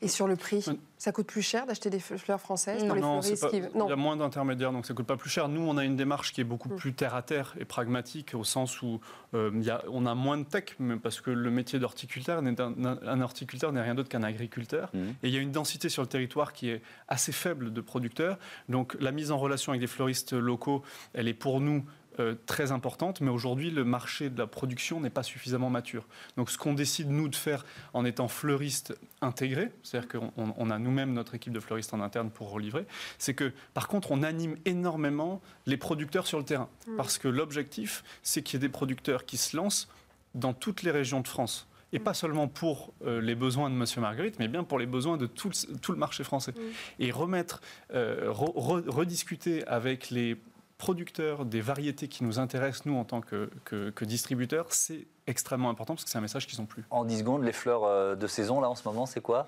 et 0.00 0.08
sur 0.08 0.26
le 0.26 0.36
prix, 0.36 0.64
ça 0.98 1.12
coûte 1.12 1.26
plus 1.26 1.42
cher 1.42 1.66
d'acheter 1.66 1.90
des 1.90 1.98
fleurs 1.98 2.40
françaises 2.40 2.84
pour 2.84 2.94
les 2.94 3.00
non, 3.00 3.20
Il 3.20 3.88
y 3.88 3.92
a 3.92 3.96
moins 3.96 4.16
d'intermédiaires, 4.16 4.72
donc 4.72 4.86
ça 4.86 4.94
coûte 4.94 5.06
pas 5.06 5.16
plus 5.16 5.30
cher. 5.30 5.48
Nous, 5.48 5.60
on 5.60 5.76
a 5.76 5.84
une 5.84 5.96
démarche 5.96 6.32
qui 6.32 6.40
est 6.40 6.44
beaucoup 6.44 6.68
mm. 6.68 6.76
plus 6.76 6.92
terre 6.92 7.14
à 7.14 7.22
terre 7.22 7.54
et 7.58 7.64
pragmatique, 7.64 8.34
au 8.34 8.44
sens 8.44 8.82
où 8.82 9.00
euh, 9.34 9.50
y 9.60 9.70
a, 9.70 9.82
on 9.90 10.06
a 10.06 10.14
moins 10.14 10.38
de 10.38 10.44
tech, 10.44 10.76
parce 11.02 11.20
que 11.20 11.30
le 11.30 11.50
métier 11.50 11.78
d'horticulteur, 11.78 12.42
un, 12.42 13.20
horticulteur 13.20 13.72
n'est 13.72 13.82
rien 13.82 13.94
d'autre 13.94 14.08
qu'un 14.08 14.22
agriculteur. 14.22 14.90
Mm. 14.92 14.98
Et 15.22 15.28
il 15.28 15.34
y 15.34 15.36
a 15.36 15.40
une 15.40 15.52
densité 15.52 15.88
sur 15.88 16.02
le 16.02 16.08
territoire 16.08 16.52
qui 16.52 16.70
est 16.70 16.82
assez 17.08 17.32
faible 17.32 17.72
de 17.72 17.80
producteurs. 17.80 18.38
Donc 18.68 18.96
la 19.00 19.12
mise 19.12 19.30
en 19.30 19.38
relation 19.38 19.72
avec 19.72 19.80
des 19.80 19.86
fleuristes 19.86 20.32
locaux, 20.32 20.82
elle 21.14 21.28
est 21.28 21.34
pour 21.34 21.60
nous 21.60 21.84
euh, 22.20 22.34
très 22.44 22.72
importante, 22.72 23.22
mais 23.22 23.30
aujourd'hui, 23.30 23.70
le 23.70 23.84
marché 23.84 24.28
de 24.28 24.38
la 24.38 24.46
production 24.46 25.00
n'est 25.00 25.08
pas 25.08 25.22
suffisamment 25.22 25.70
mature. 25.70 26.06
Donc, 26.36 26.50
ce 26.50 26.58
qu'on 26.58 26.74
décide, 26.74 27.08
nous, 27.08 27.26
de 27.28 27.34
faire 27.34 27.64
en 27.94 28.04
étant 28.04 28.28
fleuriste 28.28 28.94
intégré, 29.22 29.72
c'est-à-dire 29.82 30.10
qu'on 30.10 30.70
a 30.70 30.78
nous-mêmes 30.78 31.14
notre 31.14 31.34
équipe 31.34 31.54
de 31.54 31.60
fleuristes 31.60 31.94
en 31.94 32.02
interne 32.02 32.30
pour 32.30 32.50
relivrer, 32.50 32.84
c'est 33.16 33.32
que, 33.32 33.52
par 33.72 33.88
contre, 33.88 34.12
on 34.12 34.22
anime 34.22 34.56
énormément 34.66 35.40
les 35.64 35.78
producteurs 35.78 36.26
sur 36.26 36.38
le 36.38 36.44
terrain. 36.44 36.68
Mmh. 36.86 36.96
Parce 36.96 37.16
que 37.16 37.28
l'objectif, 37.28 38.04
c'est 38.22 38.42
qu'il 38.42 38.60
y 38.60 38.62
ait 38.62 38.68
des 38.68 38.72
producteurs 38.72 39.24
qui 39.24 39.38
se 39.38 39.56
lancent 39.56 39.88
dans 40.34 40.52
toutes 40.52 40.82
les 40.82 40.90
régions 40.90 41.20
de 41.20 41.28
France 41.28 41.66
et 41.94 41.98
pas 41.98 42.14
seulement 42.14 42.46
pour 42.46 42.92
euh, 43.06 43.22
les 43.22 43.34
besoins 43.34 43.70
de 43.70 43.74
Monsieur 43.74 44.00
Marguerite, 44.02 44.38
mais 44.38 44.48
bien 44.48 44.64
pour 44.64 44.78
les 44.78 44.86
besoins 44.86 45.16
de 45.16 45.26
tout 45.26 45.50
le, 45.88 45.96
marché 45.96 46.24
français. 46.24 46.52
Mmh. 46.52 46.60
Et 47.00 47.10
remettre, 47.10 47.62
euh, 47.94 48.30
rediscuter 48.30 49.66
avec 49.66 50.10
les 50.10 50.36
producteurs 50.82 51.44
des 51.44 51.60
variétés 51.60 52.08
qui 52.08 52.24
nous 52.24 52.40
intéressent, 52.40 52.86
nous, 52.86 52.96
en 52.96 53.04
tant 53.04 53.20
que, 53.20 53.48
que, 53.64 54.04
distributeurs, 54.04 54.72
c'est 54.72 55.06
extrêmement 55.26 55.70
important 55.70 55.94
parce 55.94 56.04
que 56.04 56.10
c'est 56.10 56.18
un 56.18 56.22
message 56.22 56.46
qu'ils 56.46 56.58
n'ont 56.60 56.66
plus. 56.66 56.84
En 56.90 57.04
10 57.04 57.18
secondes, 57.20 57.44
les 57.44 57.52
fleurs 57.52 57.84
euh, 57.84 58.16
de 58.16 58.26
saison, 58.26 58.60
là, 58.60 58.68
en 58.68 58.74
ce 58.74 58.86
moment, 58.86 59.06
c'est 59.06 59.20
quoi? 59.20 59.46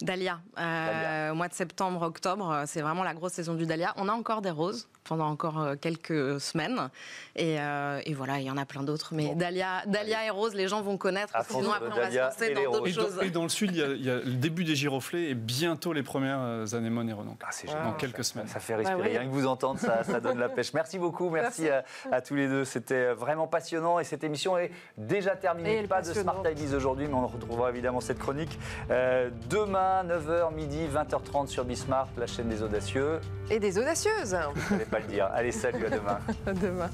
Dahlia. 0.00 0.40
Euh, 0.58 1.32
au 1.32 1.34
mois 1.34 1.48
de 1.48 1.54
septembre, 1.54 2.02
octobre, 2.02 2.50
euh, 2.50 2.64
c'est 2.66 2.80
vraiment 2.80 3.02
la 3.02 3.12
grosse 3.12 3.32
saison 3.32 3.54
du 3.54 3.66
dahlia. 3.66 3.92
On 3.96 4.08
a 4.08 4.12
encore 4.12 4.40
des 4.40 4.50
roses 4.50 4.88
pendant 5.04 5.26
encore 5.26 5.74
quelques 5.82 6.40
semaines. 6.40 6.88
Et, 7.36 7.56
et 7.56 8.14
voilà, 8.14 8.38
il 8.40 8.46
y 8.46 8.50
en 8.50 8.56
a 8.56 8.64
plein 8.64 8.82
d'autres. 8.82 9.12
Mais 9.12 9.34
dahlia, 9.34 9.84
dahlia 9.84 10.24
et 10.24 10.30
rose, 10.30 10.54
les 10.54 10.66
gens 10.66 10.80
vont 10.80 10.96
connaître. 10.96 11.34
sinon, 11.46 11.72
après, 11.72 11.90
on 11.92 11.96
va 11.96 12.10
se 12.10 12.16
lancer 12.16 12.54
dans 12.54 12.72
d'autres 12.72 12.88
choses. 12.88 13.18
Et 13.20 13.28
dans 13.28 13.42
le 13.42 13.50
sud, 13.50 13.72
il 13.76 14.02
y, 14.02 14.10
a, 14.10 14.16
le 14.16 14.32
début 14.32 14.64
des 14.64 14.74
giroflées 14.74 15.28
et 15.28 15.34
bientôt 15.34 15.92
les 15.92 16.02
premières 16.02 16.74
anémones 16.74 17.10
et 17.10 17.12
renons. 17.12 17.36
Ah, 17.42 17.48
c'est 17.50 17.66
dans 17.66 17.92
quelques 17.92 18.24
semaines. 18.24 18.48
Ça 18.48 18.60
fait 18.60 18.76
respirer. 18.76 18.96
Bah 18.96 19.04
Rien 19.04 19.26
que 19.26 19.34
vous 19.34 19.46
entendre, 19.46 19.78
ça, 19.78 20.04
ça 20.04 20.20
donne 20.20 20.38
la 20.38 20.48
pêche. 20.48 20.72
Merci 20.72 20.98
beaucoup. 20.98 21.28
Merci, 21.28 21.68
À, 21.68 21.84
à 22.10 22.22
tous 22.22 22.34
les 22.34 22.48
deux. 22.48 22.64
C'était 22.64 23.12
vraiment 23.12 23.46
passionnant. 23.46 23.98
Et 23.98 24.04
cette 24.04 24.24
émission 24.24 24.56
est 24.56 24.70
déjà 25.06 25.36
terminée. 25.36 25.86
Pas 25.86 26.02
de 26.02 26.12
Smart 26.12 26.42
Ideas 26.50 26.74
aujourd'hui, 26.76 27.06
mais 27.06 27.14
on 27.14 27.26
retrouvera 27.26 27.70
évidemment 27.70 28.00
cette 28.00 28.18
chronique 28.18 28.58
euh, 28.90 29.30
demain, 29.48 30.04
9h, 30.04 30.54
midi, 30.54 30.86
20h30 30.92 31.46
sur 31.46 31.64
Bismart, 31.64 32.08
la 32.16 32.26
chaîne 32.26 32.48
des 32.48 32.62
audacieux. 32.62 33.20
Et 33.50 33.58
des 33.58 33.78
audacieuses. 33.78 34.36
Je 34.70 34.74
ne 34.74 34.84
pas 34.84 35.00
le 35.00 35.06
dire. 35.06 35.28
Allez, 35.32 35.52
salut, 35.52 35.86
à 35.86 35.90
demain. 35.90 36.18
à 36.46 36.52
demain. 36.52 36.90